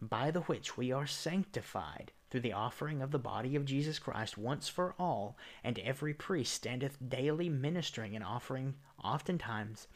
by 0.00 0.30
the 0.30 0.42
which 0.42 0.76
we 0.76 0.92
are 0.92 1.06
sanctified 1.06 2.12
through 2.30 2.40
the 2.42 2.52
offering 2.52 3.02
of 3.02 3.10
the 3.10 3.18
body 3.18 3.56
of 3.56 3.64
Jesus 3.64 3.98
Christ 3.98 4.38
once 4.38 4.68
for 4.68 4.94
all, 4.98 5.36
and 5.64 5.78
every 5.78 6.14
priest 6.14 6.54
standeth 6.54 6.96
daily 7.08 7.48
ministering 7.48 8.14
and 8.14 8.24
offering 8.24 8.74
oftentimes 9.02 9.88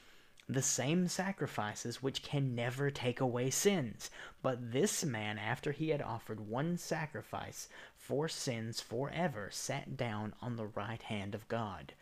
the 0.48 0.62
same 0.62 1.08
sacrifices 1.08 2.02
which 2.02 2.22
can 2.22 2.54
never 2.54 2.90
take 2.90 3.20
away 3.20 3.50
sins. 3.50 4.10
But 4.42 4.72
this 4.72 5.04
man, 5.04 5.38
after 5.38 5.72
he 5.72 5.88
had 5.88 6.00
offered 6.00 6.40
one 6.40 6.78
sacrifice 6.78 7.68
for 7.96 8.28
sins 8.28 8.80
forever, 8.80 9.48
sat 9.50 9.96
down 9.96 10.34
on 10.40 10.56
the 10.56 10.66
right 10.66 11.02
hand 11.02 11.34
of 11.34 11.48
God, 11.48 11.94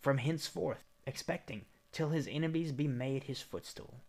from 0.00 0.18
henceforth 0.18 0.84
expecting 1.06 1.64
till 1.92 2.10
his 2.10 2.28
enemies 2.28 2.70
be 2.70 2.86
made 2.86 3.24
his 3.24 3.42
footstool. 3.42 4.00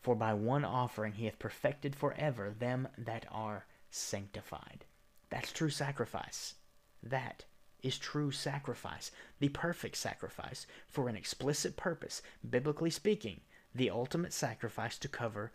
For 0.00 0.14
by 0.14 0.32
one 0.32 0.64
offering 0.64 1.14
he 1.14 1.26
hath 1.26 1.38
perfected 1.38 1.94
forever 1.94 2.50
them 2.50 2.88
that 2.96 3.26
are 3.30 3.66
sanctified. 3.90 4.84
That's 5.28 5.52
true 5.52 5.70
sacrifice. 5.70 6.54
That 7.02 7.44
is 7.84 7.98
true 7.98 8.30
sacrifice, 8.30 9.12
the 9.38 9.50
perfect 9.50 9.96
sacrifice, 9.96 10.66
for 10.88 11.08
an 11.08 11.16
explicit 11.16 11.76
purpose, 11.76 12.22
biblically 12.48 12.90
speaking, 12.90 13.42
the 13.74 13.90
ultimate 13.90 14.32
sacrifice 14.32 14.98
to 14.98 15.08
cover 15.08 15.52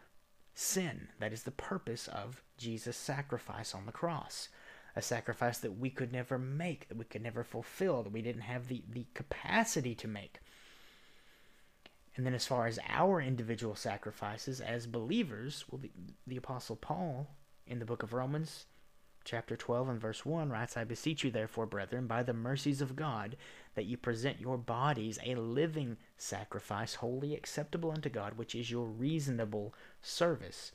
sin. 0.53 1.07
That 1.19 1.33
is 1.33 1.43
the 1.43 1.51
purpose 1.51 2.07
of 2.07 2.43
Jesus' 2.57 2.97
sacrifice 2.97 3.73
on 3.73 3.85
the 3.85 3.91
cross. 3.91 4.49
A 4.95 5.01
sacrifice 5.01 5.57
that 5.59 5.77
we 5.77 5.89
could 5.89 6.11
never 6.11 6.37
make, 6.37 6.87
that 6.89 6.97
we 6.97 7.05
could 7.05 7.23
never 7.23 7.43
fulfill, 7.43 8.03
that 8.03 8.11
we 8.11 8.21
didn't 8.21 8.41
have 8.41 8.67
the, 8.67 8.83
the 8.91 9.05
capacity 9.13 9.95
to 9.95 10.07
make. 10.07 10.39
And 12.15 12.25
then, 12.25 12.33
as 12.33 12.45
far 12.45 12.67
as 12.67 12.79
our 12.89 13.21
individual 13.21 13.75
sacrifices 13.75 14.59
as 14.59 14.85
believers, 14.85 15.63
well, 15.71 15.79
the, 15.79 15.91
the 16.27 16.37
Apostle 16.37 16.75
Paul 16.75 17.27
in 17.65 17.79
the 17.79 17.85
book 17.85 18.03
of 18.03 18.13
Romans, 18.13 18.65
chapter 19.29 19.55
12 19.55 19.89
and 19.89 20.01
verse 20.01 20.25
1 20.25 20.49
writes, 20.49 20.75
I 20.75 20.83
beseech 20.83 21.23
you, 21.23 21.29
therefore, 21.29 21.67
brethren, 21.67 22.07
by 22.07 22.23
the 22.23 22.33
mercies 22.33 22.81
of 22.81 22.95
God, 22.95 23.37
that 23.75 23.85
you 23.85 23.95
present 23.95 24.41
your 24.41 24.57
bodies 24.57 25.19
a 25.23 25.35
living 25.35 25.97
sacrifice, 26.17 26.95
wholly 26.95 27.35
acceptable 27.35 27.91
unto 27.91 28.09
God, 28.09 28.37
which 28.37 28.55
is 28.55 28.71
your 28.71 28.87
reasonable 28.87 29.75
service. 30.01 30.71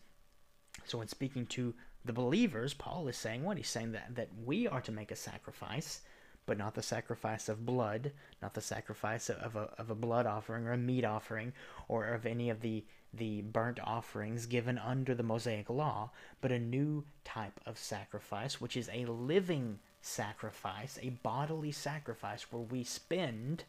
So, 0.85 1.01
in 1.01 1.09
speaking 1.09 1.47
to 1.47 1.75
the 2.05 2.12
believers, 2.12 2.75
Paul 2.75 3.09
is 3.09 3.17
saying 3.17 3.43
what? 3.43 3.57
He's 3.57 3.69
saying 3.69 3.90
that, 3.93 4.14
that 4.14 4.29
we 4.45 4.69
are 4.69 4.83
to 4.83 4.93
make 4.93 5.11
a 5.11 5.17
sacrifice, 5.17 6.03
but 6.47 6.57
not 6.57 6.75
the 6.75 6.83
sacrifice 6.83 7.49
of 7.49 7.67
blood, 7.67 8.12
not 8.40 8.55
the 8.55 8.61
sacrifice 8.61 9.31
of 9.31 9.57
a, 9.57 9.71
of 9.79 9.90
a 9.90 9.97
blood 9.97 10.27
offering 10.27 10.67
or 10.69 10.73
a 10.73 10.79
meat 10.79 11.05
offering, 11.05 11.53
or 11.88 12.07
of 12.07 12.25
any 12.25 12.51
of 12.51 12.61
the 12.61 12.85
the 13.16 13.42
burnt 13.42 13.79
offerings 13.83 14.46
given 14.46 14.79
under 14.79 15.14
the 15.14 15.22
Mosaic 15.22 15.70
law, 15.70 16.11
but 16.40 16.53
a 16.53 16.59
new 16.59 17.05
type 17.24 17.61
of 17.66 17.79
sacrifice, 17.79 18.61
which 18.61 18.77
is 18.77 18.90
a 18.92 19.07
living 19.07 19.79
sacrifice, 20.00 20.98
a 21.03 21.11
bodily 21.11 21.72
sacrifice 21.72 22.46
where 22.50 22.62
we 22.62 22.85
spend, 22.85 23.64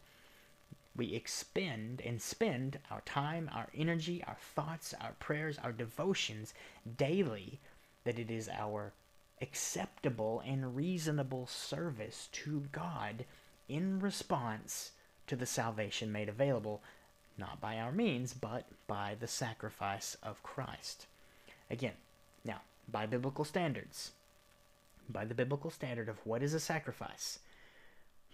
we 0.94 1.14
expend 1.14 2.00
and 2.04 2.20
spend 2.20 2.78
our 2.90 3.00
time, 3.02 3.50
our 3.52 3.68
energy, 3.74 4.22
our 4.26 4.36
thoughts, 4.54 4.94
our 5.00 5.12
prayers, 5.18 5.58
our 5.62 5.72
devotions 5.72 6.54
daily, 6.96 7.60
that 8.04 8.18
it 8.18 8.30
is 8.30 8.48
our 8.48 8.92
acceptable 9.40 10.42
and 10.46 10.76
reasonable 10.76 11.46
service 11.46 12.28
to 12.32 12.64
God 12.72 13.24
in 13.68 14.00
response 14.00 14.92
to 15.26 15.36
the 15.36 15.46
salvation 15.46 16.12
made 16.12 16.28
available 16.28 16.82
not 17.38 17.60
by 17.60 17.78
our 17.78 17.92
means, 17.92 18.32
but 18.32 18.66
by 18.86 19.16
the 19.18 19.26
sacrifice 19.26 20.16
of 20.22 20.42
Christ. 20.42 21.06
Again, 21.70 21.94
now, 22.44 22.60
by 22.88 23.06
biblical 23.06 23.44
standards, 23.44 24.12
by 25.08 25.24
the 25.24 25.34
biblical 25.34 25.70
standard 25.70 26.08
of 26.08 26.24
what 26.24 26.42
is 26.42 26.54
a 26.54 26.60
sacrifice, 26.60 27.40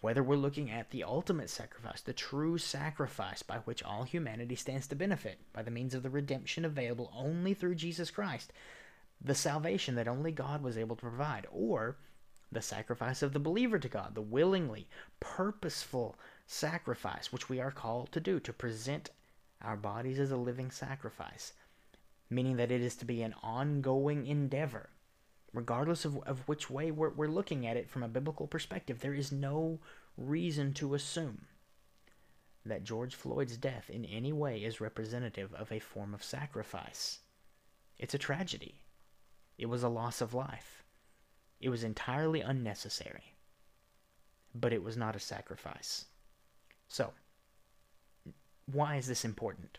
whether 0.01 0.23
we're 0.23 0.37
looking 0.37 0.71
at 0.71 0.91
the 0.91 1.05
ultimate 1.05 1.49
sacrifice, 1.49 2.01
the 2.01 2.12
true 2.12 2.59
sacrifice 2.59 3.43
by 3.43 3.59
which 3.59 3.83
all 3.83 4.03
humanity 4.03 4.57
stands 4.57 4.87
to 4.88 4.97
benefit 4.97 5.38
by 5.53 5.62
the 5.62 5.71
means 5.71 5.95
of 5.95 6.03
the 6.03 6.11
redemption 6.11 6.65
available 6.65 7.12
only 7.17 7.55
through 7.55 7.77
Jesus 7.77 8.11
Christ, 8.11 8.53
the 9.25 9.35
salvation 9.35 9.95
that 9.95 10.09
only 10.09 10.33
God 10.33 10.62
was 10.62 10.77
able 10.77 10.97
to 10.97 11.03
provide, 11.03 11.47
or 11.53 11.97
the 12.51 12.61
sacrifice 12.61 13.23
of 13.23 13.33
the 13.33 13.38
believer 13.38 13.79
to 13.79 13.88
God, 13.88 14.15
the 14.15 14.21
willingly, 14.21 14.88
purposeful 15.21 16.17
sacrifice, 16.53 17.33
which 17.33 17.49
we 17.49 17.61
are 17.61 17.71
called 17.71 18.12
to 18.12 18.21
do, 18.21 18.38
to 18.41 18.53
present 18.53 19.11
our 19.62 19.77
bodies 19.77 20.19
as 20.19 20.31
a 20.31 20.37
living 20.37 20.71
sacrifice, 20.71 21.53
meaning 22.29 22.57
that 22.57 22.71
it 22.71 22.81
is 22.81 22.95
to 22.97 23.05
be 23.05 23.23
an 23.23 23.35
ongoing 23.43 24.27
endeavor. 24.27 24.91
Regardless 25.53 26.05
of, 26.05 26.19
of 26.25 26.47
which 26.49 26.71
way 26.71 26.91
we're, 26.91 27.11
we're 27.11 27.29
looking 27.29 27.67
at 27.67 27.77
it 27.77 27.91
from 27.91 28.03
a 28.03 28.09
biblical 28.09 28.47
perspective, 28.47 29.01
there 29.01 29.15
is 29.15 29.33
no 29.33 29.79
reason 30.17 30.73
to 30.75 30.95
assume 30.95 31.47
that 32.65 32.85
George 32.85 33.15
Floyd's 33.15 33.57
death 33.57 33.91
in 33.91 34.05
any 34.05 34.33
way 34.33 34.59
is 34.59 34.81
representative 34.81 35.53
of 35.55 35.73
a 35.73 35.79
form 35.79 36.15
of 36.15 36.23
sacrifice. 36.23 37.19
It's 37.99 38.15
a 38.15 38.19
tragedy. 38.19 38.77
It 39.59 39.67
was 39.67 39.83
a 39.83 39.88
loss 39.88 40.21
of 40.21 40.35
life. 40.35 40.83
It 41.61 41.69
was 41.69 41.85
entirely 41.85 42.41
unnecessary. 42.41 43.35
But 44.55 44.73
it 44.73 44.83
was 44.83 44.97
not 44.97 45.17
a 45.17 45.21
sacrifice. 45.21 46.07
So, 46.92 47.14
why 48.70 48.96
is 48.96 49.07
this 49.07 49.24
important? 49.24 49.78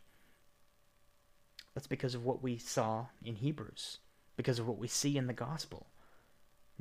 That's 1.75 1.85
because 1.85 2.15
of 2.15 2.25
what 2.25 2.41
we 2.41 2.57
saw 2.57 3.05
in 3.23 3.35
Hebrews, 3.35 3.99
because 4.35 4.57
of 4.57 4.67
what 4.67 4.79
we 4.79 4.87
see 4.87 5.15
in 5.15 5.27
the 5.27 5.33
gospel. 5.33 5.85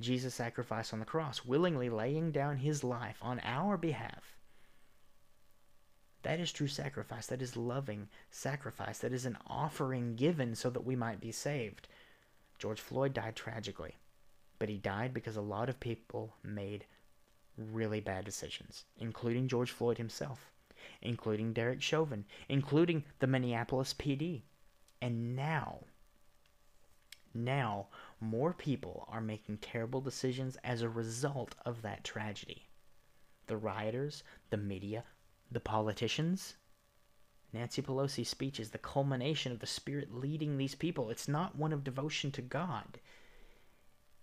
Jesus' 0.00 0.34
sacrifice 0.34 0.94
on 0.94 1.00
the 1.00 1.04
cross, 1.04 1.44
willingly 1.44 1.90
laying 1.90 2.32
down 2.32 2.56
his 2.56 2.82
life 2.82 3.18
on 3.20 3.42
our 3.44 3.76
behalf. 3.76 4.38
That 6.22 6.40
is 6.40 6.50
true 6.50 6.66
sacrifice. 6.66 7.26
That 7.26 7.42
is 7.42 7.54
loving 7.54 8.08
sacrifice. 8.30 9.00
That 9.00 9.12
is 9.12 9.26
an 9.26 9.36
offering 9.46 10.16
given 10.16 10.54
so 10.54 10.70
that 10.70 10.86
we 10.86 10.96
might 10.96 11.20
be 11.20 11.30
saved. 11.30 11.88
George 12.58 12.80
Floyd 12.80 13.12
died 13.12 13.36
tragically, 13.36 13.96
but 14.58 14.70
he 14.70 14.78
died 14.78 15.12
because 15.12 15.36
a 15.36 15.42
lot 15.42 15.68
of 15.68 15.78
people 15.78 16.36
made 16.42 16.86
really 17.56 18.00
bad 18.00 18.24
decisions, 18.24 18.84
including 18.98 19.48
George 19.48 19.70
Floyd 19.70 19.98
himself, 19.98 20.50
including 21.00 21.52
Derek 21.52 21.82
Chauvin, 21.82 22.24
including 22.48 23.04
the 23.18 23.26
Minneapolis 23.26 23.94
PD. 23.94 24.42
And 25.00 25.34
now, 25.34 25.80
now, 27.34 27.88
more 28.20 28.52
people 28.52 29.06
are 29.08 29.20
making 29.20 29.58
terrible 29.58 30.00
decisions 30.00 30.56
as 30.62 30.82
a 30.82 30.88
result 30.88 31.54
of 31.64 31.82
that 31.82 32.04
tragedy. 32.04 32.68
The 33.46 33.56
rioters, 33.56 34.22
the 34.50 34.58
media, 34.58 35.04
the 35.50 35.60
politicians. 35.60 36.56
Nancy 37.52 37.82
Pelosi's 37.82 38.28
speech 38.28 38.60
is 38.60 38.70
the 38.70 38.78
culmination 38.78 39.52
of 39.52 39.60
the 39.60 39.66
Spirit 39.66 40.14
leading 40.14 40.56
these 40.56 40.74
people. 40.74 41.10
It's 41.10 41.28
not 41.28 41.56
one 41.56 41.72
of 41.72 41.84
devotion 41.84 42.30
to 42.32 42.42
God. 42.42 43.00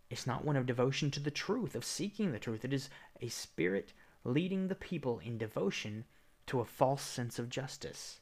It's 0.09 0.25
not 0.25 0.43
one 0.43 0.55
of 0.55 0.65
devotion 0.65 1.11
to 1.11 1.19
the 1.19 1.31
truth, 1.31 1.75
of 1.75 1.85
seeking 1.85 2.31
the 2.31 2.39
truth. 2.39 2.65
It 2.65 2.73
is 2.73 2.89
a 3.21 3.29
spirit 3.29 3.93
leading 4.23 4.67
the 4.67 4.75
people 4.75 5.19
in 5.19 5.37
devotion 5.37 6.05
to 6.47 6.59
a 6.59 6.65
false 6.65 7.03
sense 7.03 7.37
of 7.37 7.49
justice. 7.49 8.19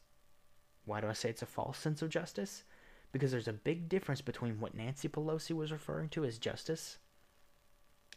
Why 0.84 1.00
do 1.00 1.06
I 1.06 1.12
say 1.14 1.30
it's 1.30 1.42
a 1.42 1.46
false 1.46 1.78
sense 1.78 2.02
of 2.02 2.10
justice? 2.10 2.64
Because 3.10 3.30
there's 3.30 3.48
a 3.48 3.52
big 3.52 3.88
difference 3.88 4.20
between 4.20 4.60
what 4.60 4.74
Nancy 4.74 5.08
Pelosi 5.08 5.56
was 5.56 5.72
referring 5.72 6.10
to 6.10 6.24
as 6.24 6.38
justice 6.38 6.98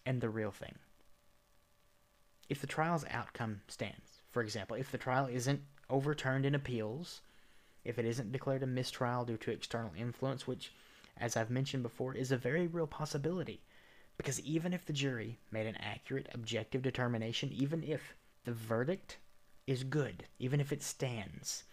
and 0.05 0.19
the 0.19 0.29
real 0.29 0.51
thing. 0.51 0.75
If 2.49 2.59
the 2.59 2.67
trial's 2.67 3.05
outcome 3.09 3.61
stands, 3.69 4.21
for 4.31 4.41
example, 4.41 4.75
if 4.75 4.91
the 4.91 4.97
trial 4.97 5.27
isn't 5.27 5.61
overturned 5.89 6.45
in 6.45 6.55
appeals, 6.55 7.21
if 7.85 7.97
it 7.97 8.05
isn't 8.05 8.33
declared 8.33 8.63
a 8.63 8.67
mistrial 8.67 9.23
due 9.23 9.37
to 9.37 9.51
external 9.51 9.91
influence, 9.97 10.45
which 10.45 10.73
as 11.21 11.37
I've 11.37 11.49
mentioned 11.49 11.83
before, 11.83 12.15
is 12.15 12.31
a 12.31 12.37
very 12.37 12.67
real 12.67 12.87
possibility. 12.87 13.61
Because 14.17 14.41
even 14.41 14.73
if 14.73 14.85
the 14.85 14.93
jury 14.93 15.39
made 15.51 15.67
an 15.67 15.77
accurate, 15.77 16.27
objective 16.33 16.81
determination, 16.81 17.51
even 17.53 17.83
if 17.83 18.15
the 18.43 18.51
verdict 18.51 19.17
is 19.67 19.83
good, 19.83 20.25
even 20.39 20.59
if 20.59 20.71
it 20.71 20.83
stands, 20.83 21.63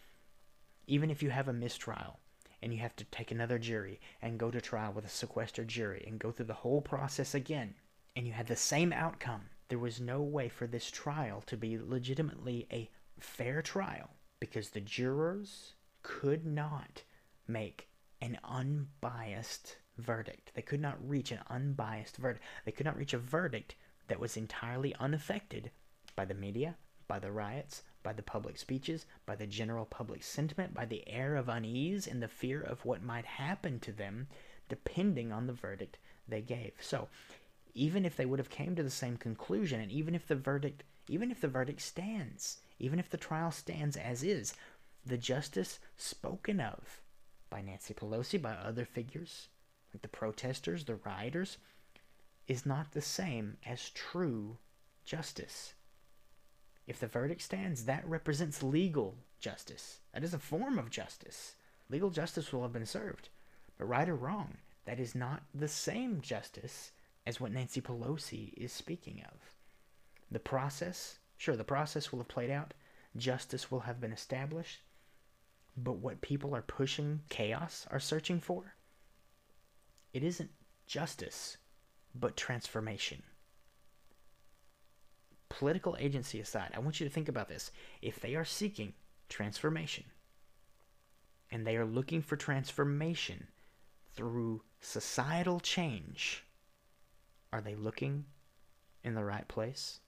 even 0.87 1.11
if 1.11 1.23
you 1.23 1.31
have 1.31 1.49
a 1.49 1.53
mistrial 1.53 2.19
and 2.63 2.73
you 2.73 2.79
have 2.81 2.97
to 2.97 3.05
take 3.05 3.31
another 3.31 3.59
jury 3.59 4.01
and 4.23 4.39
go 4.39 4.51
to 4.51 4.61
trial 4.61 4.93
with 4.93 5.05
a 5.05 5.09
sequestered 5.09 5.69
jury 5.69 6.05
and 6.07 6.19
go 6.19 6.31
through 6.31 6.47
the 6.47 6.55
whole 6.55 6.81
process 6.81 7.35
again, 7.35 7.75
and 8.17 8.27
you 8.27 8.33
had 8.33 8.47
the 8.47 8.57
same 8.57 8.93
outcome, 8.93 9.43
there 9.69 9.79
was 9.79 10.01
no 10.01 10.21
way 10.23 10.49
for 10.49 10.67
this 10.67 10.91
trial 10.91 11.43
to 11.47 11.57
be 11.57 11.79
legitimately 11.79 12.67
a 12.73 12.89
fair 13.19 13.63
trial 13.63 14.11
because 14.41 14.71
the 14.71 14.81
jurors 14.81 15.75
could 16.03 16.47
not 16.47 17.03
make 17.47 17.88
an 18.21 18.39
unbiased 18.45 19.77
verdict. 19.97 20.53
They 20.55 20.63
could 20.63 20.81
not 20.81 20.97
reach 21.07 21.33
an 21.33 21.41
unbiased 21.49 22.17
verdict. 22.17 22.45
They 22.65 22.73
could 22.73 22.87
not 22.87 22.97
reach 22.97 23.15
a 23.15 23.19
verdict 23.19 23.75
that 24.09 24.21
was 24.21 24.37
entirely 24.37 24.95
unaffected 24.97 25.71
by 26.17 26.25
the 26.25 26.35
media, 26.35 26.77
by 27.07 27.19
the 27.19 27.31
riots, 27.31 27.83
by 28.03 28.13
the 28.13 28.23
public 28.23 28.59
speeches, 28.59 29.07
by 29.27 29.37
the 29.37 29.47
general 29.47 29.85
public 29.85 30.23
sentiment, 30.23 30.75
by 30.75 30.85
the 30.85 31.07
air 31.09 31.37
of 31.37 31.49
unease 31.49 32.07
and 32.07 32.23
the 32.23 32.29
fear 32.29 32.61
of 32.61 32.85
what 32.85 33.03
might 33.03 33.25
happen 33.25 33.81
to 33.81 33.93
them 33.93 34.29
depending 34.69 35.33
on 35.33 35.47
the 35.47 35.53
verdict 35.53 35.99
they 36.27 36.43
gave. 36.43 36.73
So, 36.81 37.09
even 37.75 38.05
if 38.05 38.17
they 38.17 38.27
would 38.27 38.39
have 38.39 38.51
came 38.51 38.75
to 38.77 38.83
the 38.83 38.91
same 38.91 39.17
conclusion 39.17 39.81
and 39.81 39.91
even 39.91 40.15
if 40.15 40.27
the 40.27 40.37
verdict 40.37 40.85
even 41.11 41.31
if 41.31 41.41
the 41.41 41.49
verdict 41.49 41.81
stands, 41.81 42.59
even 42.79 42.99
if 42.99 43.09
the 43.09 43.17
trial 43.17 43.51
stands 43.51 43.97
as 43.97 44.23
is, 44.23 44.55
the 45.07 45.17
justice 45.17 45.79
spoken 45.97 46.61
of 46.61 47.01
by 47.51 47.61
Nancy 47.63 47.95
Pelosi, 47.95 48.41
by 48.41 48.53
other 48.53 48.85
figures, 48.85 49.49
like 49.93 50.03
the 50.03 50.09
protesters, 50.09 50.85
the 50.85 50.97
rioters, 50.97 51.59
is 52.47 52.67
not 52.67 52.93
the 52.93 53.03
same 53.03 53.57
as 53.67 53.91
true 53.91 54.59
justice. 55.05 55.75
If 56.87 56.99
the 57.01 57.07
verdict 57.07 57.43
stands, 57.43 57.85
that 57.85 58.09
represents 58.09 58.63
legal 58.63 59.17
justice. 59.41 60.01
That 60.13 60.25
is 60.25 60.35
a 60.35 60.39
form 60.39 60.79
of 60.79 60.91
justice. 60.91 61.55
Legal 61.91 62.11
justice 62.11 62.53
will 62.53 62.63
have 62.63 62.73
been 62.73 62.87
served. 62.87 63.29
But 63.77 63.87
right 63.87 64.09
or 64.09 64.15
wrong, 64.15 64.57
that 64.85 64.99
is 64.99 65.15
not 65.15 65.43
the 65.55 65.69
same 65.69 66.21
justice 66.21 66.93
as 67.27 67.41
what 67.41 67.53
Nancy 67.53 67.81
Pelosi 67.81 68.55
is 68.57 68.73
speaking 68.73 69.23
of. 69.31 69.55
The 70.31 70.39
process, 70.41 71.19
sure, 71.37 71.57
the 71.57 71.65
process 71.65 72.11
will 72.11 72.21
have 72.21 72.29
played 72.29 72.51
out, 72.51 72.73
justice 73.17 73.71
will 73.71 73.81
have 73.81 74.01
been 74.01 74.13
established, 74.13 74.81
But 75.81 75.99
what 75.99 76.21
people 76.21 76.57
are 76.57 76.63
pushing, 76.63 77.21
chaos, 77.29 77.87
are 77.93 78.01
searching 78.01 78.41
for, 78.41 78.75
it 80.13 80.25
isn't 80.25 80.51
justice, 80.87 81.57
but 82.17 82.37
transformation. 82.37 83.23
Political 85.49 85.97
agency 86.01 86.41
aside, 86.41 86.73
I 86.75 86.81
want 86.81 86.99
you 86.99 87.07
to 87.07 87.13
think 87.13 87.29
about 87.29 87.49
this. 87.49 87.71
If 88.03 88.19
they 88.19 88.35
are 88.35 88.45
seeking 88.45 88.95
transformation, 89.29 90.05
and 91.51 91.65
they 91.65 91.77
are 91.77 91.87
looking 91.87 92.23
for 92.23 92.37
transformation 92.37 93.47
through 94.15 94.63
societal 94.81 95.61
change, 95.61 96.45
are 97.53 97.61
they 97.61 97.77
looking 97.77 98.25
in 99.05 99.15
the 99.15 99.25
right 99.25 99.47
place? 99.47 100.01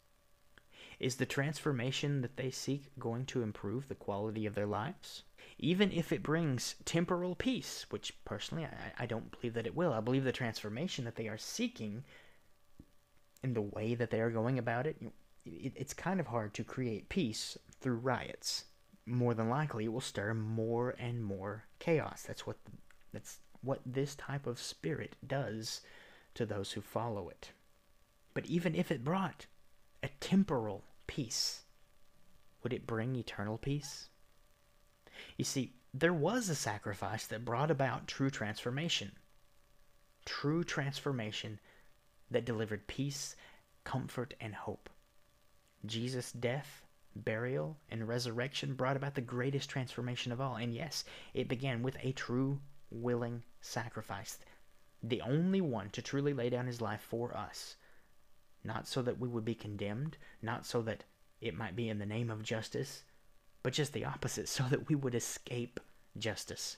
Is 0.98 1.16
the 1.16 1.26
transformation 1.26 2.22
that 2.22 2.36
they 2.36 2.50
seek 2.50 2.90
going 2.98 3.24
to 3.26 3.42
improve 3.42 3.86
the 3.86 3.94
quality 3.94 4.46
of 4.46 4.56
their 4.56 4.66
lives? 4.66 5.22
Even 5.62 5.92
if 5.92 6.10
it 6.10 6.22
brings 6.22 6.74
temporal 6.86 7.34
peace, 7.34 7.84
which 7.90 8.14
personally 8.24 8.64
I, 8.64 9.02
I 9.02 9.06
don't 9.06 9.30
believe 9.30 9.52
that 9.54 9.66
it 9.66 9.76
will. 9.76 9.92
I 9.92 10.00
believe 10.00 10.24
the 10.24 10.32
transformation 10.32 11.04
that 11.04 11.16
they 11.16 11.28
are 11.28 11.36
seeking 11.36 12.02
in 13.42 13.52
the 13.52 13.60
way 13.60 13.94
that 13.94 14.10
they 14.10 14.20
are 14.22 14.30
going 14.30 14.58
about 14.58 14.86
it, 14.86 14.96
it 15.44 15.72
it's 15.76 15.92
kind 15.92 16.18
of 16.18 16.26
hard 16.26 16.54
to 16.54 16.64
create 16.64 17.10
peace 17.10 17.58
through 17.80 17.96
riots. 17.96 18.64
More 19.04 19.34
than 19.34 19.50
likely, 19.50 19.84
it 19.84 19.92
will 19.92 20.00
stir 20.00 20.32
more 20.32 20.94
and 20.98 21.22
more 21.22 21.64
chaos. 21.78 22.22
That's 22.26 22.46
what 22.46 22.56
that's 23.12 23.38
what 23.62 23.80
this 23.84 24.14
type 24.14 24.46
of 24.46 24.58
spirit 24.58 25.16
does 25.26 25.82
to 26.34 26.46
those 26.46 26.72
who 26.72 26.80
follow 26.80 27.28
it. 27.28 27.50
But 28.32 28.46
even 28.46 28.74
if 28.74 28.90
it 28.90 29.04
brought 29.04 29.46
a 30.02 30.08
temporal 30.20 30.84
peace, 31.06 31.62
would 32.62 32.72
it 32.72 32.86
bring 32.86 33.16
eternal 33.16 33.58
peace? 33.58 34.08
You 35.36 35.44
see, 35.44 35.74
there 35.92 36.12
was 36.12 36.48
a 36.48 36.54
sacrifice 36.54 37.26
that 37.26 37.44
brought 37.44 37.70
about 37.70 38.06
true 38.06 38.30
transformation. 38.30 39.12
True 40.24 40.64
transformation 40.64 41.58
that 42.30 42.44
delivered 42.44 42.86
peace, 42.86 43.36
comfort, 43.84 44.34
and 44.40 44.54
hope. 44.54 44.88
Jesus' 45.86 46.32
death, 46.32 46.84
burial, 47.16 47.78
and 47.88 48.06
resurrection 48.06 48.74
brought 48.74 48.96
about 48.96 49.14
the 49.14 49.20
greatest 49.20 49.68
transformation 49.68 50.30
of 50.32 50.40
all. 50.40 50.56
And 50.56 50.74
yes, 50.74 51.04
it 51.34 51.48
began 51.48 51.82
with 51.82 51.96
a 52.02 52.12
true, 52.12 52.60
willing 52.90 53.42
sacrifice. 53.60 54.38
The 55.02 55.22
only 55.22 55.60
one 55.60 55.90
to 55.90 56.02
truly 56.02 56.34
lay 56.34 56.50
down 56.50 56.66
his 56.66 56.80
life 56.80 57.00
for 57.00 57.36
us 57.36 57.76
not 58.64 58.86
so 58.86 59.02
that 59.02 59.18
we 59.18 59.28
would 59.28 59.44
be 59.44 59.54
condemned, 59.54 60.16
not 60.42 60.66
so 60.66 60.82
that 60.82 61.04
it 61.40 61.56
might 61.56 61.76
be 61.76 61.88
in 61.88 61.98
the 61.98 62.06
name 62.06 62.30
of 62.30 62.42
justice, 62.42 63.04
but 63.62 63.72
just 63.72 63.92
the 63.92 64.04
opposite, 64.04 64.48
so 64.48 64.64
that 64.64 64.88
we 64.88 64.94
would 64.94 65.14
escape 65.14 65.80
justice. 66.18 66.76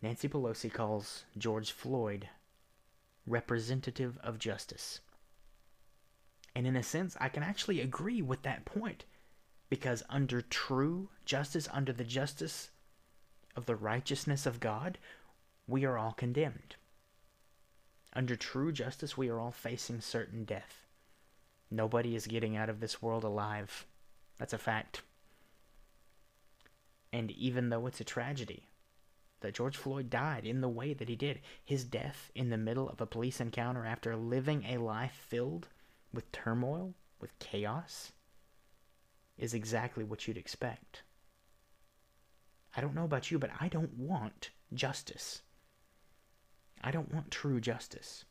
Nancy 0.00 0.28
Pelosi 0.28 0.72
calls 0.72 1.24
George 1.38 1.70
Floyd 1.70 2.28
representative 3.26 4.18
of 4.22 4.38
justice. 4.38 5.00
And 6.54 6.66
in 6.66 6.76
a 6.76 6.82
sense, 6.82 7.16
I 7.20 7.28
can 7.28 7.42
actually 7.42 7.80
agree 7.80 8.20
with 8.20 8.42
that 8.42 8.64
point 8.64 9.04
because 9.70 10.02
under 10.10 10.42
true 10.42 11.08
justice, 11.24 11.68
under 11.72 11.92
the 11.92 12.04
justice 12.04 12.70
of 13.56 13.66
the 13.66 13.76
righteousness 13.76 14.44
of 14.44 14.60
God, 14.60 14.98
we 15.66 15.84
are 15.84 15.96
all 15.96 16.12
condemned. 16.12 16.76
Under 18.12 18.36
true 18.36 18.72
justice, 18.72 19.16
we 19.16 19.30
are 19.30 19.40
all 19.40 19.52
facing 19.52 20.00
certain 20.00 20.44
death. 20.44 20.86
Nobody 21.70 22.14
is 22.14 22.26
getting 22.26 22.56
out 22.56 22.68
of 22.68 22.80
this 22.80 23.00
world 23.00 23.24
alive. 23.24 23.86
That's 24.36 24.52
a 24.52 24.58
fact. 24.58 25.00
And 27.12 27.30
even 27.32 27.68
though 27.68 27.86
it's 27.86 28.00
a 28.00 28.04
tragedy 28.04 28.68
that 29.40 29.54
George 29.54 29.76
Floyd 29.76 30.08
died 30.08 30.46
in 30.46 30.60
the 30.60 30.68
way 30.68 30.94
that 30.94 31.08
he 31.08 31.16
did, 31.16 31.40
his 31.62 31.84
death 31.84 32.30
in 32.34 32.50
the 32.50 32.56
middle 32.56 32.88
of 32.88 33.00
a 33.00 33.06
police 33.06 33.40
encounter 33.40 33.84
after 33.84 34.16
living 34.16 34.64
a 34.64 34.78
life 34.78 35.26
filled 35.28 35.68
with 36.12 36.30
turmoil, 36.32 36.94
with 37.20 37.38
chaos, 37.38 38.12
is 39.36 39.54
exactly 39.54 40.04
what 40.04 40.26
you'd 40.26 40.36
expect. 40.36 41.02
I 42.76 42.80
don't 42.80 42.94
know 42.94 43.04
about 43.04 43.30
you, 43.30 43.38
but 43.38 43.50
I 43.60 43.68
don't 43.68 43.94
want 43.94 44.50
justice. 44.72 45.42
I 46.82 46.90
don't 46.90 47.12
want 47.12 47.30
true 47.30 47.60
justice. 47.60 48.24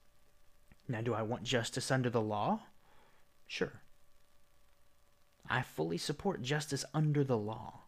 Now, 0.87 1.01
do 1.01 1.13
I 1.13 1.21
want 1.21 1.43
justice 1.43 1.91
under 1.91 2.09
the 2.09 2.21
law? 2.21 2.61
Sure. 3.47 3.81
I 5.49 5.61
fully 5.61 5.97
support 5.97 6.41
justice 6.41 6.85
under 6.93 7.23
the 7.23 7.37
law, 7.37 7.80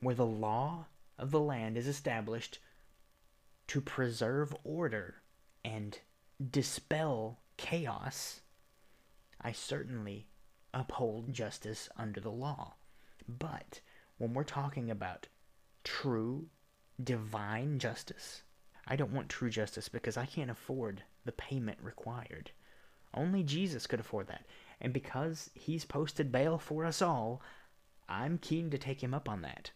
where 0.00 0.14
the 0.14 0.26
law 0.26 0.86
of 1.18 1.30
the 1.30 1.40
land 1.40 1.76
is 1.76 1.86
established 1.86 2.58
to 3.68 3.80
preserve 3.80 4.54
order 4.64 5.16
and 5.64 5.98
dispel 6.50 7.38
chaos. 7.56 8.40
I 9.40 9.52
certainly 9.52 10.26
uphold 10.72 11.32
justice 11.32 11.88
under 11.96 12.20
the 12.20 12.30
law. 12.30 12.74
But 13.28 13.80
when 14.18 14.34
we're 14.34 14.44
talking 14.44 14.90
about 14.90 15.28
true 15.84 16.48
divine 17.02 17.78
justice, 17.78 18.42
I 18.86 18.96
don't 18.96 19.12
want 19.12 19.28
true 19.28 19.50
justice 19.50 19.88
because 19.88 20.16
I 20.16 20.26
can't 20.26 20.50
afford 20.50 21.02
the 21.24 21.32
payment 21.32 21.78
required. 21.82 22.50
Only 23.12 23.42
Jesus 23.42 23.86
could 23.86 24.00
afford 24.00 24.28
that. 24.28 24.46
And 24.80 24.92
because 24.92 25.50
he's 25.54 25.84
posted 25.84 26.32
bail 26.32 26.58
for 26.58 26.84
us 26.84 27.02
all, 27.02 27.42
I'm 28.08 28.38
keen 28.38 28.70
to 28.70 28.78
take 28.78 29.02
him 29.02 29.14
up 29.14 29.28
on 29.28 29.42
that. 29.42 29.70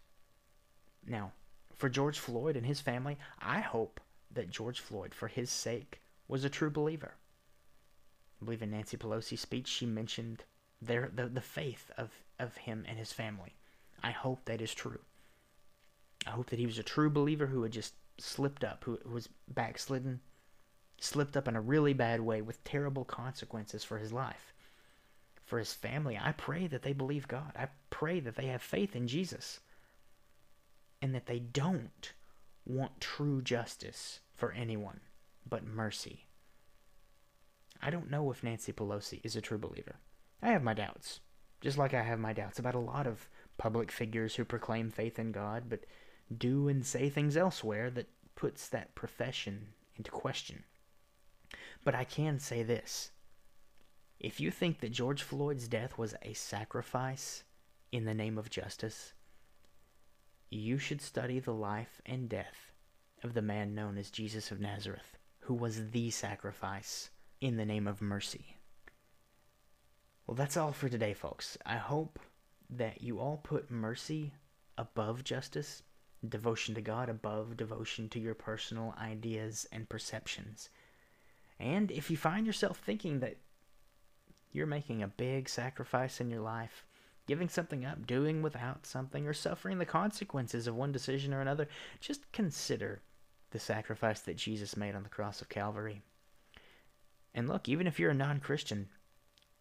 Now, 1.07 1.33
for 1.75 1.88
George 1.88 2.19
Floyd 2.19 2.57
and 2.57 2.67
his 2.67 2.81
family, 2.81 3.19
I 3.40 3.61
hope 3.61 4.01
that 4.33 4.51
George 4.51 4.81
Floyd, 4.81 5.14
for 5.14 5.29
his 5.29 5.51
sake, 5.51 6.01
was 6.29 6.45
a 6.45 6.51
true 6.51 6.71
believer. 6.71 7.14
I 8.40 8.45
believe 8.45 8.62
in 8.62 8.71
Nancy 8.71 8.97
Pelosi's 8.97 9.40
speech, 9.40 9.69
she 9.69 9.87
mentioned 9.87 10.45
their, 10.81 11.11
the, 11.14 11.27
the 11.29 11.40
faith 11.40 11.90
of, 11.97 12.11
of 12.38 12.57
him 12.57 12.85
and 12.88 12.99
his 12.99 13.12
family. 13.12 13.55
I 14.03 14.11
hope 14.11 14.45
that 14.45 14.61
is 14.61 14.75
true. 14.75 15.01
I 16.27 16.31
hope 16.31 16.51
that 16.51 16.59
he 16.59 16.67
was 16.67 16.79
a 16.79 16.83
true 16.83 17.11
believer 17.11 17.47
who 17.47 17.62
had 17.62 17.73
just 17.73 17.95
slipped 18.19 18.64
up, 18.64 18.85
who 18.85 18.99
was 19.11 19.29
backslidden, 19.49 20.21
slipped 21.01 21.37
up 21.37 21.49
in 21.49 21.57
a 21.57 21.61
really 21.61 21.93
bad 21.93 22.21
way 22.21 22.40
with 22.40 22.62
terrible 22.64 23.05
consequences 23.05 23.85
for 23.85 23.99
his 23.99 24.12
life. 24.12 24.53
For 25.45 25.59
his 25.59 25.75
family, 25.75 26.19
I 26.21 26.33
pray 26.33 26.67
that 26.67 26.83
they 26.83 26.95
believe 26.95 27.29
God. 27.29 27.53
I 27.57 27.69
pray 27.90 28.21
that 28.21 28.37
they 28.37 28.47
have 28.47 28.62
faith 28.62 28.97
in 28.97 29.07
Jesus. 29.07 29.61
And 31.05 31.14
that 31.14 31.27
they 31.27 31.38
don't 31.38 32.14
want 32.64 32.99
true 32.99 33.43
justice 33.43 34.21
for 34.35 34.53
anyone, 34.53 35.01
but 35.47 35.67
mercy. 35.67 36.29
I 37.83 37.90
don't 37.90 38.11
know 38.11 38.31
if 38.31 38.43
Nancy 38.43 38.73
Pelosi 38.73 39.21
is 39.23 39.37
a 39.37 39.43
true 39.43 39.59
believer. 39.59 39.97
I 40.40 40.49
have 40.49 40.62
my 40.62 40.73
doubts, 40.73 41.21
just 41.61 41.77
like 41.77 41.93
I 41.93 42.03
have 42.03 42.19
my 42.19 42.33
doubts 42.33 42.59
about 42.59 42.75
a 42.75 42.79
lot 42.79 43.07
of 43.07 43.29
public 43.59 43.93
figures 43.93 44.35
who 44.35 44.47
proclaim 44.47 44.90
faith 44.90 45.19
in 45.19 45.31
God, 45.31 45.64
but 45.69 45.85
do 46.38 46.69
and 46.69 46.87
say 46.87 47.11
things 47.11 47.37
elsewhere 47.37 47.90
that 47.90 48.09
puts 48.35 48.69
that 48.69 48.95
profession 48.95 49.75
into 49.97 50.11
question. 50.11 50.64
But 51.85 51.95
I 51.95 52.05
can 52.05 52.38
say 52.38 52.62
this. 52.62 53.11
If 54.19 54.40
you 54.40 54.51
think 54.51 54.81
that 54.81 54.93
George 54.93 55.23
Floyd's 55.23 55.69
death 55.69 55.99
was 55.99 56.14
a 56.23 56.33
sacrifice 56.33 57.45
in 57.93 58.07
the 58.07 58.14
name 58.14 58.38
of 58.38 58.49
justice, 58.49 59.12
you 60.55 60.79
should 60.79 61.01
study 61.01 61.38
the 61.38 61.55
life 61.55 62.01
and 62.07 62.29
death 62.29 62.73
of 63.23 63.35
the 63.35 63.43
man 63.43 63.75
known 63.75 63.99
as 63.99 64.11
Jesus 64.11 64.51
of 64.51 64.61
Nazareth, 64.61 65.17
who 65.40 65.55
was 65.55 65.90
the 65.90 66.11
sacrifice 66.11 67.11
in 67.41 67.57
the 67.57 67.64
name 67.64 67.87
of 67.87 68.01
mercy. 68.01 68.57
Well, 70.26 70.35
that's 70.35 70.57
all 70.57 70.72
for 70.72 70.89
today, 70.89 71.14
folks. 71.14 71.59
I 71.66 71.76
hope 71.76 72.18
that 72.70 73.03
you 73.03 73.18
all 73.18 73.39
put 73.43 73.70
mercy 73.70 74.33
above 74.78 75.24
justice 75.24 75.83
devotion 76.28 76.74
to 76.74 76.81
God 76.81 77.09
above 77.09 77.57
devotion 77.57 78.09
to 78.11 78.20
your 78.20 78.35
personal 78.35 78.95
ideas 79.01 79.66
and 79.72 79.89
perceptions. 79.89 80.70
And 81.59 81.91
if 81.91 82.11
you 82.11 82.16
find 82.16 82.47
yourself 82.47 82.78
thinking 82.78 83.20
that 83.20 83.37
you're 84.53 84.66
making 84.66 85.03
a 85.03 85.09
big 85.09 85.49
sacrifice 85.49 86.20
in 86.20 86.31
your 86.31 86.41
life, 86.41 86.85
giving 87.27 87.49
something 87.49 87.85
up, 87.85 88.07
doing 88.07 88.43
without 88.43 88.87
something, 88.87 89.27
or 89.27 89.33
suffering 89.33 89.79
the 89.79 89.87
consequences 89.87 90.66
of 90.66 90.75
one 90.75 90.93
decision 90.93 91.33
or 91.33 91.41
another, 91.41 91.68
just 92.01 92.31
consider 92.33 93.03
the 93.51 93.59
sacrifice 93.59 94.20
that 94.20 94.37
Jesus 94.37 94.77
made 94.77 94.95
on 94.95 95.03
the 95.03 95.09
cross 95.09 95.41
of 95.41 95.49
Calvary. 95.49 96.03
And 97.35 97.49
look, 97.49 97.68
even 97.68 97.87
if 97.87 97.99
you're 97.99 98.11
a 98.11 98.14
non 98.14 98.41
Christian 98.41 98.89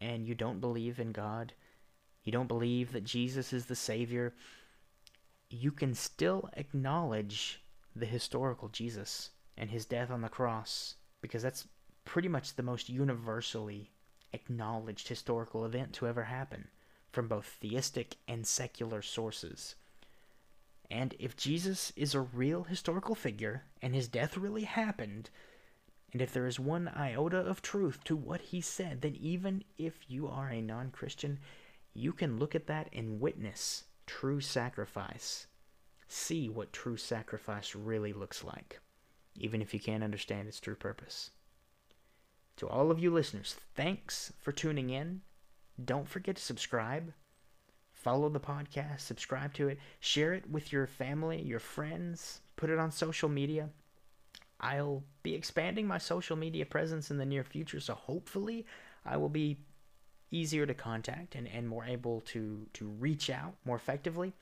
and 0.01 0.27
you 0.27 0.35
don't 0.35 0.59
believe 0.59 0.99
in 0.99 1.11
God, 1.11 1.53
you 2.23 2.31
don't 2.31 2.47
believe 2.47 2.91
that 2.91 3.03
Jesus 3.03 3.53
is 3.53 3.65
the 3.65 3.75
Savior, 3.75 4.33
you 5.49 5.71
can 5.71 5.93
still 5.93 6.49
acknowledge 6.53 7.61
the 7.95 8.05
historical 8.05 8.69
Jesus 8.69 9.29
and 9.57 9.69
his 9.69 9.85
death 9.85 10.09
on 10.09 10.21
the 10.21 10.29
cross 10.29 10.95
because 11.21 11.43
that's 11.43 11.67
pretty 12.05 12.27
much 12.27 12.55
the 12.55 12.63
most 12.63 12.89
universally 12.89 13.91
acknowledged 14.33 15.07
historical 15.07 15.63
event 15.65 15.93
to 15.93 16.07
ever 16.07 16.23
happen 16.23 16.67
from 17.13 17.27
both 17.27 17.45
theistic 17.45 18.17
and 18.27 18.45
secular 18.45 19.01
sources. 19.01 19.75
And 20.89 21.15
if 21.19 21.37
Jesus 21.37 21.93
is 21.95 22.13
a 22.13 22.21
real 22.21 22.63
historical 22.63 23.15
figure 23.15 23.63
and 23.81 23.95
his 23.95 24.07
death 24.07 24.35
really 24.35 24.63
happened, 24.63 25.29
and 26.11 26.21
if 26.21 26.33
there 26.33 26.47
is 26.47 26.59
one 26.59 26.87
iota 26.89 27.37
of 27.37 27.61
truth 27.61 28.03
to 28.05 28.15
what 28.15 28.41
he 28.41 28.61
said, 28.61 29.01
then 29.01 29.15
even 29.15 29.63
if 29.77 30.09
you 30.09 30.27
are 30.27 30.49
a 30.49 30.61
non 30.61 30.91
Christian, 30.91 31.39
you 31.93 32.13
can 32.13 32.37
look 32.37 32.55
at 32.55 32.67
that 32.67 32.89
and 32.91 33.21
witness 33.21 33.85
true 34.05 34.41
sacrifice. 34.41 35.47
See 36.07 36.49
what 36.49 36.73
true 36.73 36.97
sacrifice 36.97 37.75
really 37.75 38.11
looks 38.11 38.43
like, 38.43 38.79
even 39.35 39.61
if 39.61 39.73
you 39.73 39.79
can't 39.79 40.03
understand 40.03 40.47
its 40.47 40.59
true 40.59 40.75
purpose. 40.75 41.31
To 42.57 42.67
all 42.67 42.91
of 42.91 42.99
you 42.99 43.11
listeners, 43.11 43.55
thanks 43.75 44.33
for 44.39 44.51
tuning 44.51 44.89
in. 44.89 45.21
Don't 45.85 46.07
forget 46.07 46.35
to 46.35 46.41
subscribe. 46.41 47.13
Follow 47.93 48.29
the 48.29 48.39
podcast, 48.39 49.01
subscribe 49.01 49.53
to 49.53 49.69
it, 49.69 49.79
share 49.99 50.33
it 50.33 50.49
with 50.49 50.73
your 50.73 50.87
family, 50.87 51.41
your 51.41 51.59
friends, 51.59 52.41
put 52.57 52.69
it 52.69 52.77
on 52.77 52.91
social 52.91 53.29
media. 53.29 53.69
I'll 54.59 55.03
be 55.23 55.33
expanding 55.35 55.87
my 55.87 55.97
social 55.97 56.35
media 56.35 56.65
presence 56.65 57.11
in 57.11 57.17
the 57.17 57.25
near 57.25 57.43
future, 57.43 57.79
so 57.79 57.93
hopefully 57.93 58.65
I 59.05 59.17
will 59.17 59.29
be 59.29 59.57
easier 60.31 60.65
to 60.65 60.73
contact 60.73 61.35
and, 61.35 61.47
and 61.47 61.67
more 61.67 61.85
able 61.85 62.21
to, 62.21 62.65
to 62.73 62.87
reach 62.99 63.29
out 63.29 63.55
more 63.65 63.75
effectively. 63.75 64.33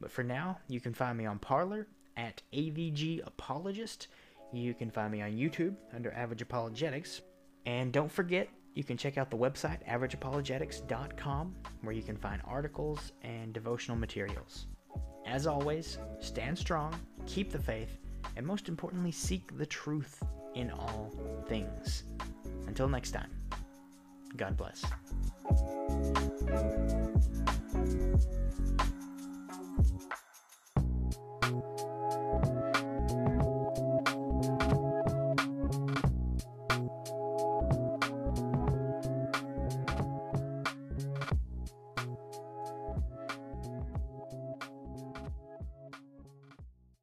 But 0.00 0.10
for 0.10 0.22
now, 0.22 0.58
you 0.68 0.80
can 0.80 0.94
find 0.94 1.16
me 1.16 1.26
on 1.26 1.38
Parler 1.38 1.86
at 2.16 2.42
AVG 2.52 3.26
Apologist. 3.26 4.08
You 4.52 4.74
can 4.74 4.90
find 4.90 5.12
me 5.12 5.22
on 5.22 5.32
YouTube 5.32 5.76
under 5.94 6.12
Average 6.12 6.42
Apologetics. 6.42 7.22
And 7.66 7.92
don't 7.92 8.10
forget, 8.10 8.48
you 8.78 8.84
can 8.84 8.96
check 8.96 9.18
out 9.18 9.28
the 9.28 9.36
website, 9.36 9.84
averageapologetics.com, 9.88 11.52
where 11.82 11.92
you 11.92 12.00
can 12.00 12.16
find 12.16 12.40
articles 12.44 13.10
and 13.22 13.52
devotional 13.52 13.96
materials. 13.96 14.66
As 15.26 15.48
always, 15.48 15.98
stand 16.20 16.56
strong, 16.56 16.94
keep 17.26 17.50
the 17.50 17.58
faith, 17.58 17.98
and 18.36 18.46
most 18.46 18.68
importantly, 18.68 19.10
seek 19.10 19.58
the 19.58 19.66
truth 19.66 20.22
in 20.54 20.70
all 20.70 21.12
things. 21.48 22.04
Until 22.68 22.88
next 22.88 23.10
time, 23.10 23.32
God 24.36 24.56
bless. 24.56 24.84